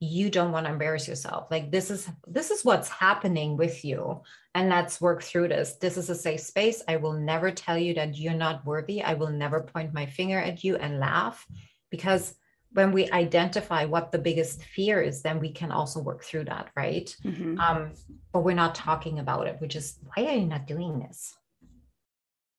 [0.00, 1.46] you don't want to embarrass yourself.
[1.50, 4.22] Like this is this is what's happening with you
[4.54, 5.74] and let's work through this.
[5.74, 6.82] This is a safe space.
[6.88, 9.02] I will never tell you that you're not worthy.
[9.02, 11.46] I will never point my finger at you and laugh
[11.90, 12.34] because
[12.72, 16.68] when we identify what the biggest fear is then we can also work through that
[16.76, 17.58] right mm-hmm.
[17.58, 17.92] um,
[18.32, 21.34] but we're not talking about it which is why are you not doing this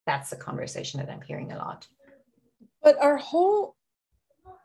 [0.06, 1.88] that's the conversation that i'm hearing a lot
[2.84, 3.76] but our whole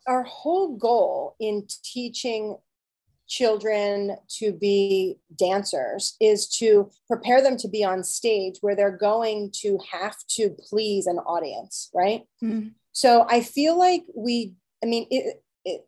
[0.07, 2.57] our whole goal in teaching
[3.29, 9.51] children to be dancers is to prepare them to be on stage where they're going
[9.53, 12.23] to have to please an audience, right?
[12.43, 12.69] Mm-hmm.
[12.93, 14.55] So I feel like we,
[14.87, 15.87] I mean, it, it,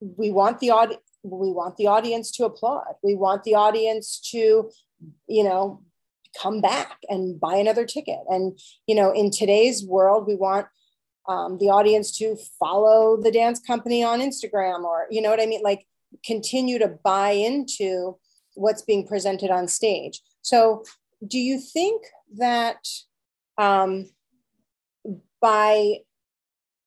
[0.00, 1.02] we want the audience.
[1.22, 2.94] We want the audience to applaud.
[3.02, 4.70] We want the audience to,
[5.28, 5.82] you know,
[6.40, 8.18] come back and buy another ticket.
[8.28, 10.66] And you know, in today's world, we want
[11.28, 15.46] um, the audience to follow the dance company on Instagram or you know what I
[15.46, 15.62] mean.
[15.62, 15.86] Like
[16.24, 18.18] continue to buy into
[18.54, 20.20] what's being presented on stage.
[20.42, 20.84] So,
[21.26, 22.02] do you think
[22.36, 22.84] that
[23.56, 24.10] um,
[25.40, 25.98] by,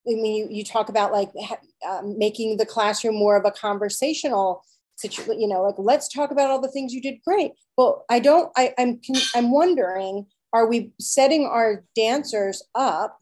[0.08, 1.30] I mean, you, you talk about like
[1.88, 4.64] uh, making the classroom more of a conversational
[4.97, 7.51] situation, you know, like let's talk about all the things you did great.
[7.78, 9.01] Well, I don't, I, I'm,
[9.36, 13.18] I'm wondering, are we setting our dancers up,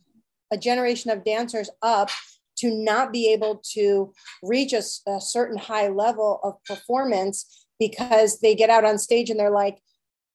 [0.52, 2.10] a generation of dancers up
[2.58, 4.14] to not be able to
[4.44, 9.40] reach a, a certain high level of performance because they get out on stage and
[9.40, 9.80] they're like,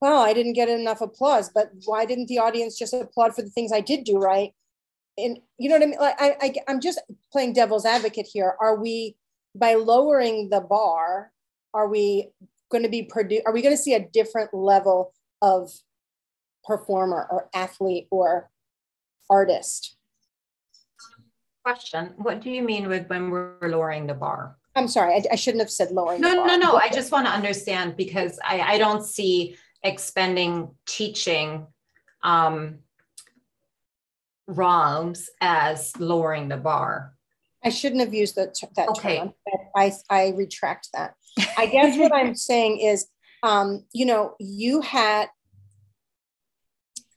[0.01, 3.49] well, I didn't get enough applause, but why didn't the audience just applaud for the
[3.49, 4.51] things I did do right?
[5.25, 5.99] And you know what I mean?
[5.99, 6.99] Like I, I I'm just
[7.31, 8.55] playing devil's advocate here.
[8.59, 9.15] Are we
[9.55, 11.31] by lowering the bar,
[11.73, 12.29] are we
[12.71, 15.71] going to be produce are we going to see a different level of
[16.63, 18.49] performer or athlete or
[19.29, 19.95] artist?
[21.69, 22.13] question.
[22.17, 24.55] What do you mean with when we're lowering the bar?
[24.75, 26.21] I'm sorry, I, I shouldn't have said lowering.
[26.21, 26.75] No, no, no.
[26.75, 31.67] I just want to understand because I, I don't see expending teaching
[32.23, 32.79] um,
[34.49, 37.13] ROMs as lowering the bar.
[37.63, 39.17] I shouldn't have used that, that okay.
[39.17, 39.33] term.
[39.75, 41.15] I, I retract that.
[41.57, 43.07] I guess what I'm saying is,
[43.43, 45.29] um, you know, you had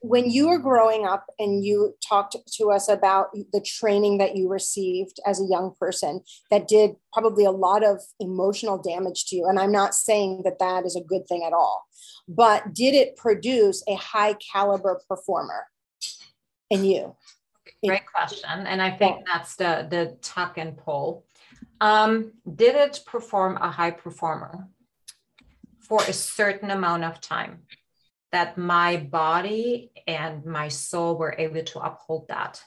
[0.03, 4.49] when you were growing up and you talked to us about the training that you
[4.49, 6.20] received as a young person
[6.51, 10.59] that did probably a lot of emotional damage to you and i'm not saying that
[10.59, 11.87] that is a good thing at all
[12.26, 15.66] but did it produce a high caliber performer
[16.73, 17.14] in you
[17.85, 21.25] great question and i think that's the the tuck and pull
[21.81, 24.68] um, did it perform a high performer
[25.81, 27.62] for a certain amount of time
[28.31, 32.62] that my body and my soul were able to uphold that.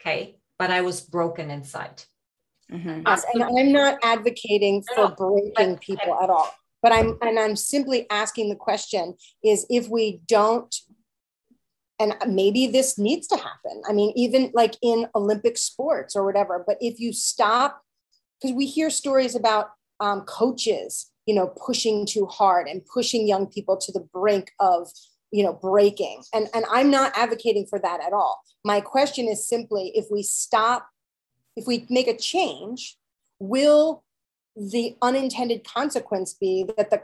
[0.00, 0.36] Okay.
[0.58, 2.04] But I was broken inside.
[2.70, 3.02] Mm-hmm.
[3.06, 6.54] Yes, and I'm not advocating for breaking people at all.
[6.82, 10.74] But I'm and I'm simply asking the question is if we don't
[11.98, 13.82] and maybe this needs to happen.
[13.88, 17.82] I mean, even like in Olympic sports or whatever, but if you stop,
[18.40, 19.70] because we hear stories about
[20.00, 24.88] um, coaches you know pushing too hard and pushing young people to the brink of
[25.32, 29.46] you know breaking and and i'm not advocating for that at all my question is
[29.46, 30.88] simply if we stop
[31.56, 32.96] if we make a change
[33.38, 34.04] will
[34.56, 37.02] the unintended consequence be that the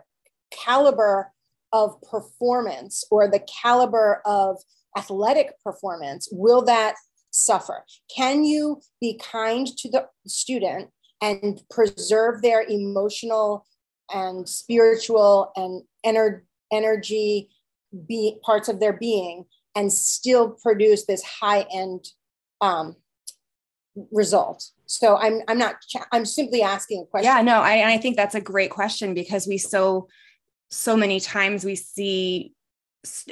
[0.50, 1.32] caliber
[1.72, 4.58] of performance or the caliber of
[4.96, 6.94] athletic performance will that
[7.30, 7.84] suffer?
[8.14, 10.90] Can you be kind to the student
[11.20, 13.66] and preserve their emotional
[14.12, 17.48] and spiritual and ener- energy
[18.06, 22.06] be parts of their being and still produce this high end
[22.60, 22.96] um,
[24.10, 24.70] result?
[24.86, 25.76] So i'm i'm not
[26.12, 27.24] i'm simply asking a question.
[27.24, 30.08] Yeah no I, I think that's a great question because we so
[30.70, 32.52] so many times we see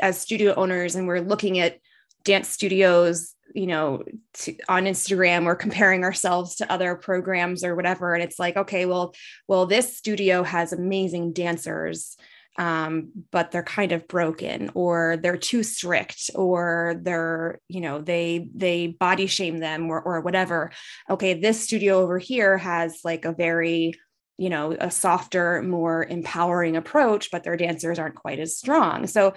[0.01, 1.79] as studio owners and we're looking at
[2.25, 4.03] dance studios you know
[4.35, 8.15] to, on instagram or comparing ourselves to other programs or whatever.
[8.15, 9.15] And it's like okay well
[9.49, 12.17] well this studio has amazing dancers
[12.59, 18.49] um, but they're kind of broken or they're too strict or they're you know they
[18.55, 20.71] they body shame them or, or whatever.
[21.09, 23.95] Okay this studio over here has like a very
[24.41, 29.35] you know a softer more empowering approach but their dancers aren't quite as strong so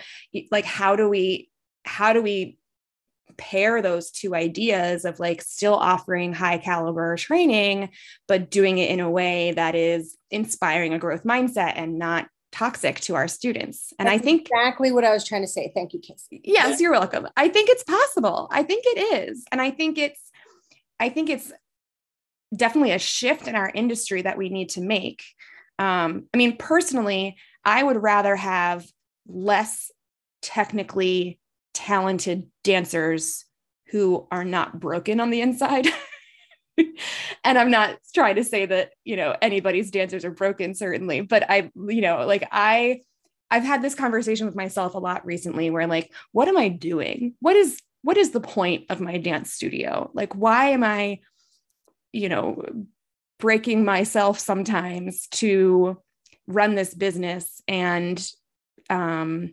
[0.50, 1.50] like how do we
[1.84, 2.58] how do we
[3.38, 7.90] pair those two ideas of like still offering high caliber training,
[8.28, 13.00] but doing it in a way that is inspiring a growth mindset and not toxic
[13.00, 13.92] to our students.
[13.98, 15.72] And That's I think exactly what I was trying to say.
[15.74, 16.42] Thank you, Casey.
[16.44, 17.28] Yes, you're welcome.
[17.36, 18.48] I think it's possible.
[18.52, 19.44] I think it is.
[19.52, 20.22] And I think it's,
[21.00, 21.52] I think it's
[22.56, 25.24] definitely a shift in our industry that we need to make.
[25.80, 28.86] Um, I mean, personally, I would rather have
[29.28, 29.92] less
[30.42, 31.40] technically
[31.74, 33.46] talented dancers
[33.88, 35.88] who are not broken on the inside.
[37.44, 41.50] and I'm not trying to say that, you know, anybody's dancers are broken, certainly, but
[41.50, 43.02] I, you know, like I,
[43.52, 47.36] I've had this conversation with myself a lot recently where like, what am I doing?
[47.40, 50.10] What is, what is the point of my dance studio?
[50.14, 51.20] Like, why am I,
[52.14, 52.64] you know,
[53.40, 55.98] breaking myself sometimes to
[56.48, 58.26] run this business and
[58.90, 59.52] um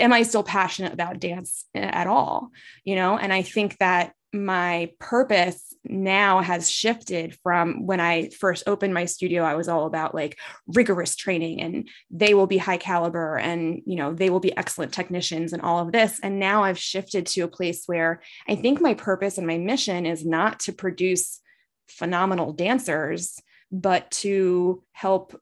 [0.00, 2.50] am I still passionate about dance at all?
[2.84, 8.64] You know, and I think that my purpose now has shifted from when I first
[8.66, 9.44] opened my studio.
[9.44, 13.96] I was all about like rigorous training and they will be high caliber and, you
[13.96, 16.18] know, they will be excellent technicians and all of this.
[16.22, 20.06] And now I've shifted to a place where I think my purpose and my mission
[20.06, 21.40] is not to produce
[21.88, 25.40] phenomenal dancers, but to help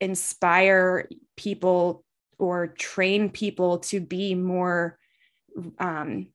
[0.00, 2.04] inspire people
[2.38, 4.98] or train people to be more
[5.78, 6.28] um,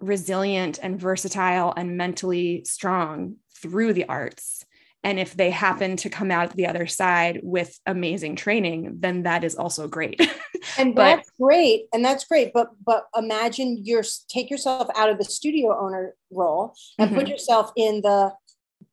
[0.00, 4.64] resilient and versatile and mentally strong through the arts.
[5.04, 9.44] And if they happen to come out the other side with amazing training, then that
[9.44, 10.20] is also great.
[10.78, 11.86] and but, that's great.
[11.92, 12.52] And that's great.
[12.52, 17.20] But but imagine you're take yourself out of the studio owner role and mm-hmm.
[17.20, 18.32] put yourself in the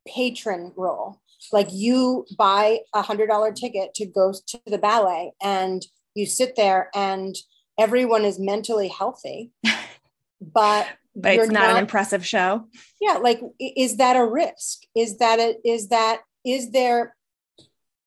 [0.07, 1.21] patron role.
[1.51, 5.85] Like you buy a hundred dollar ticket to go to the ballet and
[6.15, 7.35] you sit there and
[7.77, 9.51] everyone is mentally healthy
[10.41, 12.67] but but it's not, not, an impressive show?
[12.99, 14.83] Yeah like is that a risk?
[14.95, 17.15] Is that a is that is there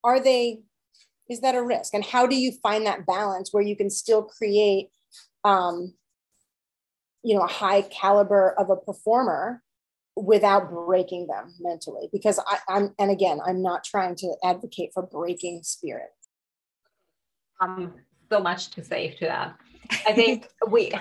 [0.04, 0.60] are they
[1.28, 1.94] is that a risk?
[1.94, 4.88] And how do you find that balance where you can still create
[5.44, 5.94] um
[7.22, 9.62] you know a high caliber of a performer
[10.24, 15.02] without breaking them mentally because I, i'm and again i'm not trying to advocate for
[15.04, 16.10] breaking spirit
[17.60, 17.94] um,
[18.30, 19.56] so much to say to that.
[20.06, 20.92] I think we,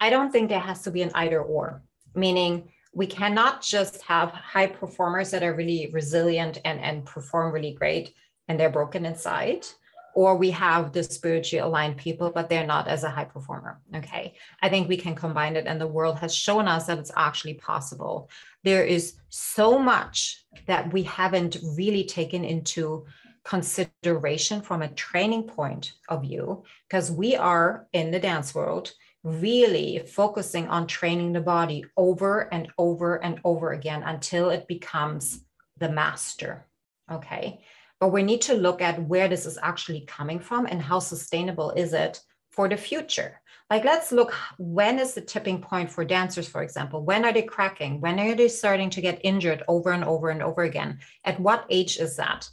[0.00, 1.82] I don't think there has to be an either or,
[2.14, 7.72] meaning we cannot just have high performers that are really resilient and, and perform really
[7.72, 8.14] great
[8.46, 9.66] and they're broken inside
[10.14, 13.80] or we have the spiritually aligned people, but they're not as a high performer.
[13.94, 14.34] Okay.
[14.62, 17.54] I think we can combine it, and the world has shown us that it's actually
[17.54, 18.30] possible.
[18.62, 23.06] There is so much that we haven't really taken into
[23.44, 28.92] consideration from a training point of view, because we are in the dance world
[29.22, 35.44] really focusing on training the body over and over and over again until it becomes
[35.78, 36.66] the master.
[37.10, 37.60] Okay.
[38.04, 41.70] But we need to look at where this is actually coming from and how sustainable
[41.70, 43.40] is it for the future.
[43.70, 47.02] Like, let's look when is the tipping point for dancers, for example?
[47.02, 48.02] When are they cracking?
[48.02, 50.98] When are they starting to get injured over and over and over again?
[51.24, 52.46] At what age is that?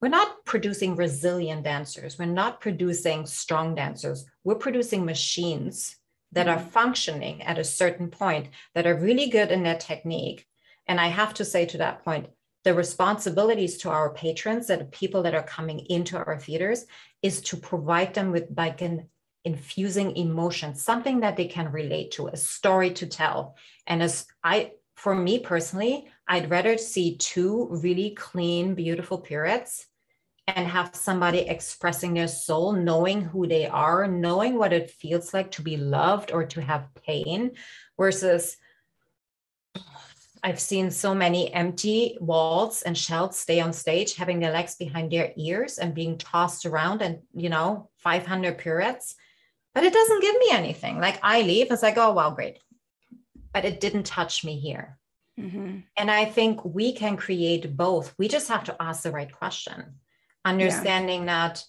[0.00, 2.16] we're not producing resilient dancers.
[2.16, 4.26] We're not producing strong dancers.
[4.44, 5.96] We're producing machines
[6.30, 6.56] that mm-hmm.
[6.56, 10.46] are functioning at a certain point that are really good in their technique.
[10.86, 12.28] And I have to say to that point,
[12.64, 16.86] the responsibilities to our patrons, that people that are coming into our theaters,
[17.22, 19.08] is to provide them with like an
[19.44, 23.56] infusing emotion, something that they can relate to, a story to tell.
[23.86, 29.86] And as I, for me personally, I'd rather see two really clean, beautiful pirouettes
[30.46, 35.50] and have somebody expressing their soul, knowing who they are, knowing what it feels like
[35.52, 37.52] to be loved or to have pain,
[37.98, 38.56] versus
[40.42, 45.10] I've seen so many empty walls and shells stay on stage, having their legs behind
[45.10, 49.14] their ears and being tossed around and, you know, 500 pirouettes.
[49.74, 51.00] But it doesn't give me anything.
[51.00, 52.58] Like I leave, it's like, oh, wow, great.
[53.52, 54.98] But it didn't touch me here.
[55.38, 55.78] Mm-hmm.
[55.96, 58.14] And I think we can create both.
[58.18, 59.94] We just have to ask the right question
[60.44, 61.48] understanding yeah.
[61.48, 61.64] that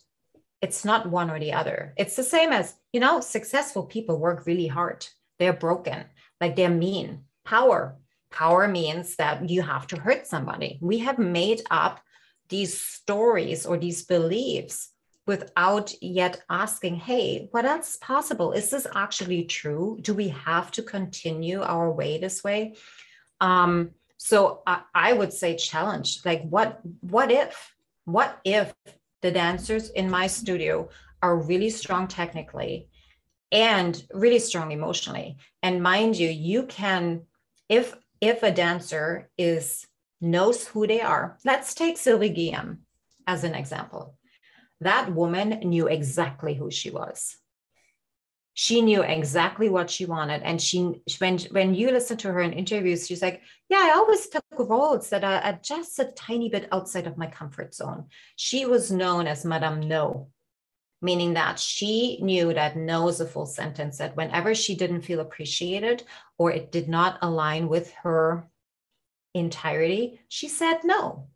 [0.62, 1.94] it's not one or the other.
[1.98, 5.06] It's the same as, you know, successful people work really hard.
[5.38, 6.06] They're broken,
[6.42, 7.26] like they're mean.
[7.46, 7.96] Power.
[8.32, 10.78] Power means that you have to hurt somebody.
[10.82, 12.00] We have made up
[12.50, 14.90] these stories or these beliefs
[15.28, 18.52] without yet asking, hey, what else is possible?
[18.52, 19.98] Is this actually true?
[20.02, 22.76] Do we have to continue our way this way?
[23.40, 27.74] Um, so I, I would say challenge, like what what if
[28.06, 28.74] what if
[29.22, 30.90] the dancers in my studio
[31.22, 32.90] are really strong technically
[33.52, 35.38] and really strong emotionally.
[35.64, 37.24] And mind you, you can,
[37.68, 39.86] if if a dancer is
[40.22, 42.80] knows who they are, let's take Sylvie Guillem
[43.26, 44.18] as an example.
[44.82, 47.38] That woman knew exactly who she was.
[48.54, 50.42] She knew exactly what she wanted.
[50.44, 54.28] And she when when you listen to her in interviews, she's like, Yeah, I always
[54.28, 58.06] took roles that are, are just a tiny bit outside of my comfort zone.
[58.36, 60.30] She was known as Madame No
[61.02, 65.22] meaning that she knew that no is a full sentence, that whenever she didn't feel
[65.22, 66.04] appreciated
[66.38, 68.46] or it did not align with her
[69.34, 71.28] entirety, she said no.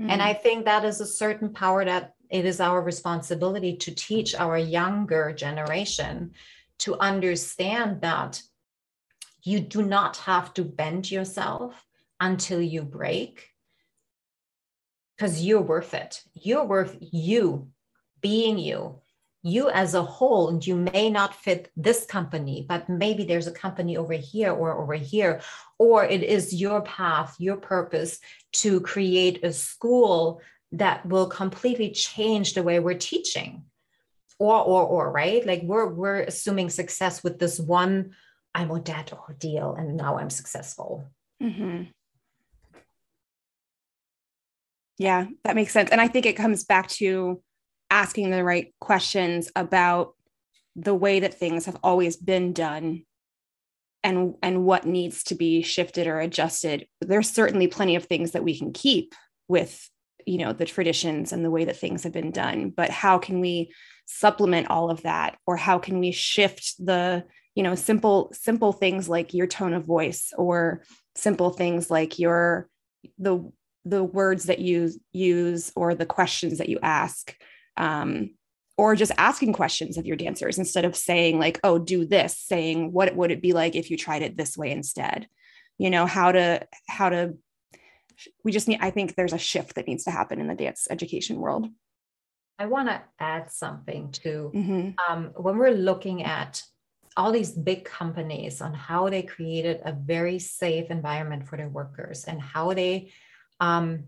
[0.00, 0.10] Mm-hmm.
[0.10, 4.34] And I think that is a certain power that it is our responsibility to teach
[4.34, 6.32] our younger generation
[6.78, 8.42] to understand that
[9.42, 11.86] you do not have to bend yourself
[12.18, 13.50] until you break
[15.16, 16.22] because you're worth it.
[16.34, 17.68] You're worth you
[18.20, 19.00] being you
[19.42, 23.52] you as a whole and you may not fit this company but maybe there's a
[23.52, 25.40] company over here or over here
[25.78, 28.18] or it is your path your purpose
[28.52, 30.40] to create a school
[30.72, 33.64] that will completely change the way we're teaching.
[34.38, 35.46] Or or or right?
[35.46, 38.14] Like we're we're assuming success with this one
[38.54, 41.06] i'm dead ordeal and now i'm successful.
[41.42, 41.84] Mm-hmm.
[44.98, 45.90] yeah that makes sense.
[45.90, 47.42] And i think it comes back to
[47.90, 50.14] asking the right questions about
[50.74, 53.02] the way that things have always been done
[54.04, 56.86] and and what needs to be shifted or adjusted.
[57.00, 59.14] There's certainly plenty of things that we can keep
[59.48, 59.88] with
[60.26, 63.40] you know the traditions and the way that things have been done but how can
[63.40, 63.70] we
[64.06, 65.36] supplement all of that?
[65.46, 67.24] Or how can we shift the
[67.54, 70.82] you know simple simple things like your tone of voice or
[71.14, 72.68] simple things like your
[73.18, 73.50] the
[73.84, 77.34] the words that you use or the questions that you ask
[77.76, 78.30] um,
[78.78, 82.92] or just asking questions of your dancers instead of saying like oh do this saying
[82.92, 85.28] what would it be like if you tried it this way instead?
[85.78, 87.34] You know how to how to
[88.44, 90.88] we just need i think there's a shift that needs to happen in the dance
[90.90, 91.68] education world.
[92.58, 94.50] I want to add something too.
[94.54, 95.12] Mm-hmm.
[95.12, 96.62] um, when we're looking at
[97.16, 102.24] all these big companies on how they created a very safe environment for their workers
[102.24, 103.10] and how they
[103.60, 104.04] um,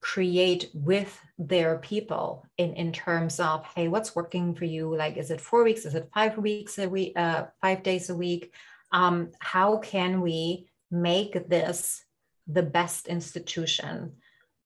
[0.00, 4.94] create with their people in, in terms of hey what's working for you?
[4.94, 5.84] Like is it four weeks?
[5.84, 8.52] Is it five weeks a week uh, five days a week?
[8.92, 12.04] Um, how can we make this
[12.46, 14.12] the best institution?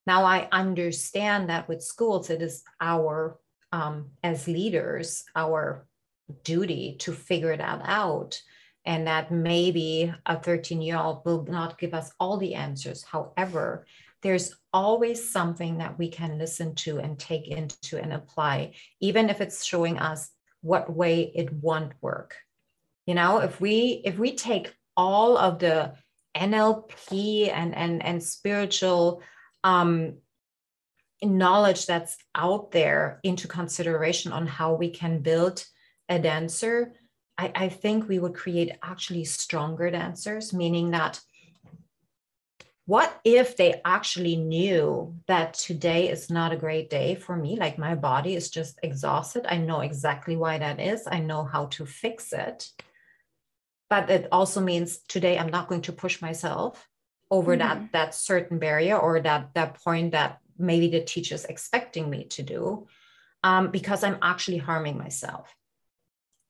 [0.07, 3.39] Now i understand that with schools it is our
[3.70, 5.87] um, as leaders our
[6.45, 8.41] duty to figure that out
[8.85, 13.05] and that maybe a 13 year old will not give us all the answers.
[13.05, 13.87] However
[14.23, 19.41] there's always something that we can listen to and take into and apply, even if
[19.41, 22.37] it's showing us what way it won't work.
[23.07, 25.95] You know, if we if we take all of the
[26.37, 29.23] NLP and and and spiritual
[29.64, 30.18] um,
[31.23, 35.64] knowledge that's out there into consideration on how we can build
[36.09, 36.95] a dancer,
[37.39, 41.20] I, I think we would create actually stronger dancers, meaning that
[42.87, 47.57] what if they actually knew that today is not a great day for me?
[47.57, 49.47] Like my body is just exhausted.
[49.49, 51.07] I know exactly why that is.
[51.07, 52.68] I know how to fix it.
[53.89, 56.89] But it also means today i'm not going to push myself
[57.30, 57.83] over mm-hmm.
[57.83, 62.43] that that certain barrier or that that point that maybe the teacher's expecting me to
[62.43, 62.87] do
[63.45, 65.55] um, because i'm actually harming myself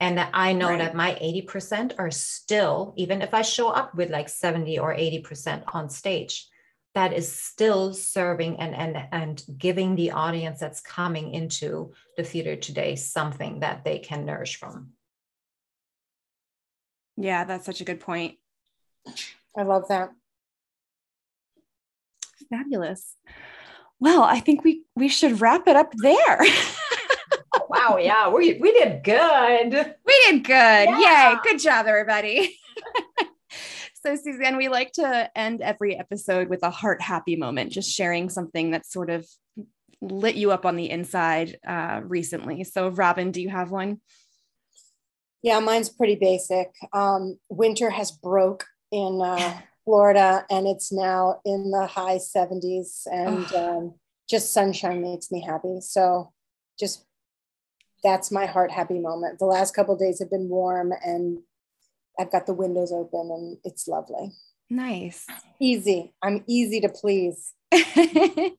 [0.03, 0.79] and that I know right.
[0.79, 5.63] that my 80% are still, even if I show up with like 70 or 80%
[5.73, 6.49] on stage,
[6.97, 12.57] that is still serving and and and giving the audience that's coming into the theater
[12.57, 14.91] today something that they can nourish from.
[17.17, 18.39] Yeah, that's such a good point.
[19.57, 20.11] I love that.
[22.51, 23.17] Fabulous.
[24.01, 26.41] Well, I think we we should wrap it up there.
[27.93, 29.95] wow, yeah, we we did good.
[30.07, 30.53] We did good.
[30.53, 31.33] Yeah.
[31.33, 31.39] Yay.
[31.43, 32.59] Good job, everybody.
[33.95, 38.29] so, Suzanne, we like to end every episode with a heart happy moment, just sharing
[38.29, 39.27] something that sort of
[40.01, 42.65] lit you up on the inside uh, recently.
[42.65, 44.01] So, Robin, do you have one?
[45.43, 46.71] Yeah, mine's pretty basic.
[46.93, 53.53] Um, winter has broke in uh, Florida, and it's now in the high 70s, and
[53.55, 53.95] um,
[54.29, 55.81] just sunshine makes me happy.
[55.81, 56.33] So,
[56.79, 57.05] just
[58.03, 59.39] that's my heart happy moment.
[59.39, 61.39] The last couple days have been warm and
[62.19, 64.33] I've got the windows open and it's lovely.
[64.69, 65.27] Nice.
[65.61, 66.13] Easy.
[66.23, 67.53] I'm easy to please.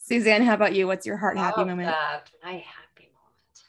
[0.00, 0.86] Suzanne, how about you?
[0.86, 1.88] What's your heart happy moment?
[1.88, 2.30] That.
[2.42, 3.62] My happy moment.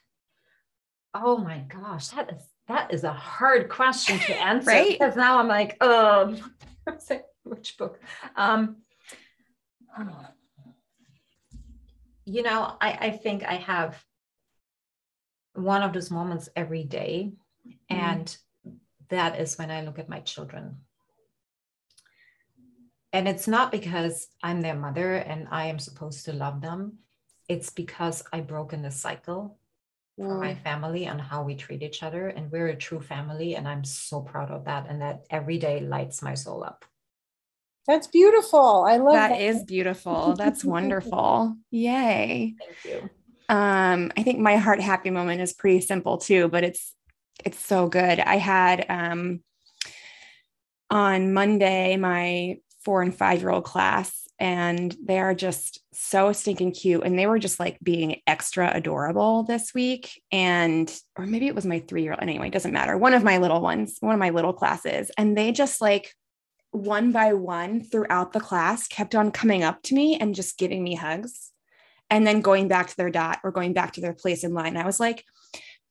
[1.14, 4.98] Oh my gosh, that is that is a hard question to answer Right?
[5.00, 6.38] because now I'm like, um,
[7.44, 8.00] which book?
[8.36, 8.78] Um,
[12.26, 14.02] you know, I, I think I have
[15.60, 17.34] one of those moments every day,
[17.90, 18.36] and
[19.10, 20.78] that is when I look at my children.
[23.12, 27.00] And it's not because I'm their mother and I am supposed to love them.
[27.48, 29.58] It's because I broken the cycle
[30.18, 30.64] for my Mm.
[30.64, 32.28] family and how we treat each other.
[32.28, 33.56] And we're a true family.
[33.56, 34.86] And I'm so proud of that.
[34.88, 36.86] And that every day lights my soul up.
[37.88, 38.86] That's beautiful.
[38.88, 39.30] I love that.
[39.30, 40.36] That is beautiful.
[40.38, 41.58] That's wonderful.
[41.72, 42.54] Yay.
[42.60, 43.10] Thank you.
[43.50, 46.94] Um, I think my heart happy moment is pretty simple too, but it's
[47.44, 48.20] it's so good.
[48.20, 49.42] I had um
[50.92, 56.74] on Monday my four and five year old class, and they are just so stinking
[56.74, 57.04] cute.
[57.04, 60.22] And they were just like being extra adorable this week.
[60.32, 62.98] And or maybe it was my three year old anyway, doesn't matter.
[62.98, 66.14] One of my little ones, one of my little classes, and they just like
[66.72, 70.84] one by one throughout the class kept on coming up to me and just giving
[70.84, 71.52] me hugs
[72.10, 74.78] and then going back to their dot or going back to their place in line.
[74.78, 75.26] I was like,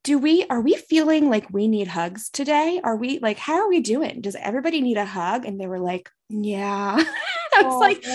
[0.03, 2.79] do we are we feeling like we need hugs today?
[2.83, 4.21] Are we like how are we doing?
[4.21, 5.45] Does everybody need a hug?
[5.45, 7.03] And they were like, yeah.
[7.55, 8.05] I was like,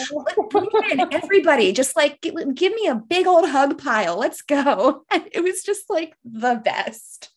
[0.50, 4.16] bring in, everybody, just like give, give me a big old hug pile.
[4.16, 5.04] Let's go.
[5.10, 7.30] And it was just like the best.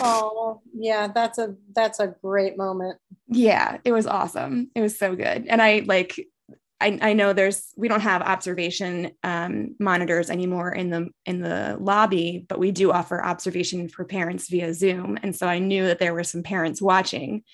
[0.00, 2.98] oh, yeah, that's a that's a great moment.
[3.28, 4.70] Yeah, it was awesome.
[4.74, 5.46] It was so good.
[5.48, 6.26] And I like
[6.82, 11.76] I, I know there's we don't have observation um, monitors anymore in the in the
[11.80, 15.18] lobby, but we do offer observation for parents via Zoom.
[15.22, 17.44] And so I knew that there were some parents watching,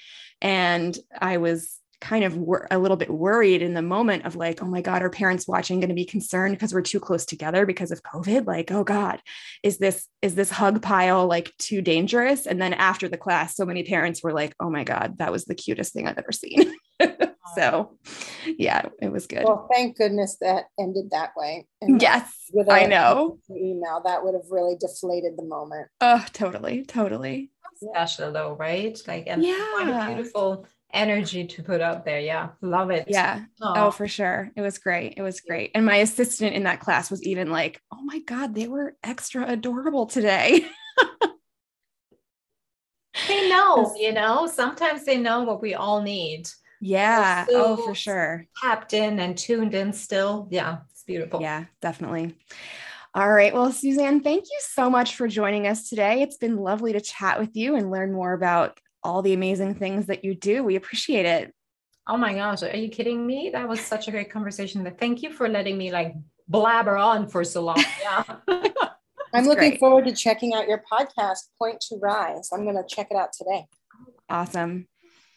[0.40, 4.62] and I was kind of wor- a little bit worried in the moment of like,
[4.62, 7.66] oh my God, are parents watching going to be concerned because we're too close together
[7.66, 8.46] because of COVID?
[8.46, 9.20] Like, oh God,
[9.62, 12.46] is this is this hug pile like too dangerous?
[12.46, 15.44] And then after the class, so many parents were like, oh my God, that was
[15.44, 16.74] the cutest thing I've ever seen.
[17.54, 17.96] so
[18.46, 19.44] yeah, it was good.
[19.44, 21.66] Well, thank goodness that ended that way.
[21.80, 23.38] And yes, with I a- know.
[23.50, 25.88] Email that would have really deflated the moment.
[26.00, 27.50] Oh, totally, totally.
[27.76, 28.98] Special though, right?
[29.06, 30.14] Like, and what a Yeah.
[30.14, 32.20] beautiful energy to put out there.
[32.20, 32.48] Yeah.
[32.62, 33.04] Love it.
[33.08, 33.44] Yeah.
[33.62, 33.86] Aw.
[33.86, 34.50] Oh, for sure.
[34.56, 35.14] It was great.
[35.16, 35.70] It was great.
[35.74, 39.46] And my assistant in that class was even like, oh my God, they were extra
[39.46, 40.66] adorable today.
[43.28, 46.48] they know, you know, sometimes they know what we all need.
[46.80, 47.46] Yeah.
[47.46, 48.46] so oh, for sure.
[48.60, 50.48] Tapped in and tuned in still.
[50.50, 50.78] Yeah.
[50.90, 51.40] It's beautiful.
[51.40, 52.34] Yeah, definitely.
[53.14, 53.54] All right.
[53.54, 56.22] Well, Suzanne, thank you so much for joining us today.
[56.22, 60.06] It's been lovely to chat with you and learn more about all the amazing things
[60.06, 60.62] that you do.
[60.62, 61.54] We appreciate it.
[62.06, 62.62] Oh my gosh.
[62.62, 63.50] Are you kidding me?
[63.52, 64.90] That was such a great conversation.
[64.98, 66.14] Thank you for letting me like
[66.48, 67.82] blabber on for so long.
[68.02, 68.22] Yeah.
[69.34, 69.80] I'm looking great.
[69.80, 72.48] forward to checking out your podcast, Point to Rise.
[72.52, 73.66] I'm going to check it out today.
[74.28, 74.88] Awesome.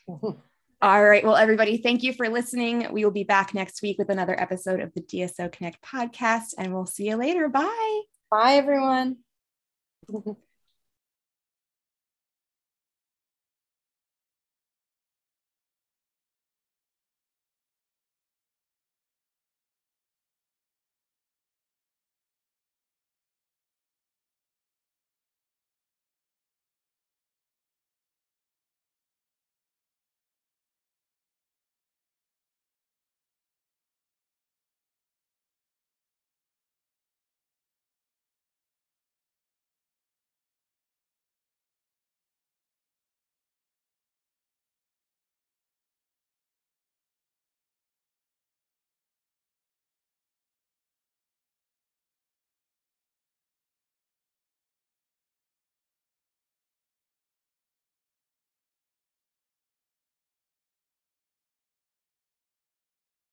[0.83, 1.23] All right.
[1.23, 2.87] Well, everybody, thank you for listening.
[2.91, 6.73] We will be back next week with another episode of the DSO Connect podcast, and
[6.73, 7.47] we'll see you later.
[7.49, 8.01] Bye.
[8.31, 9.17] Bye, everyone.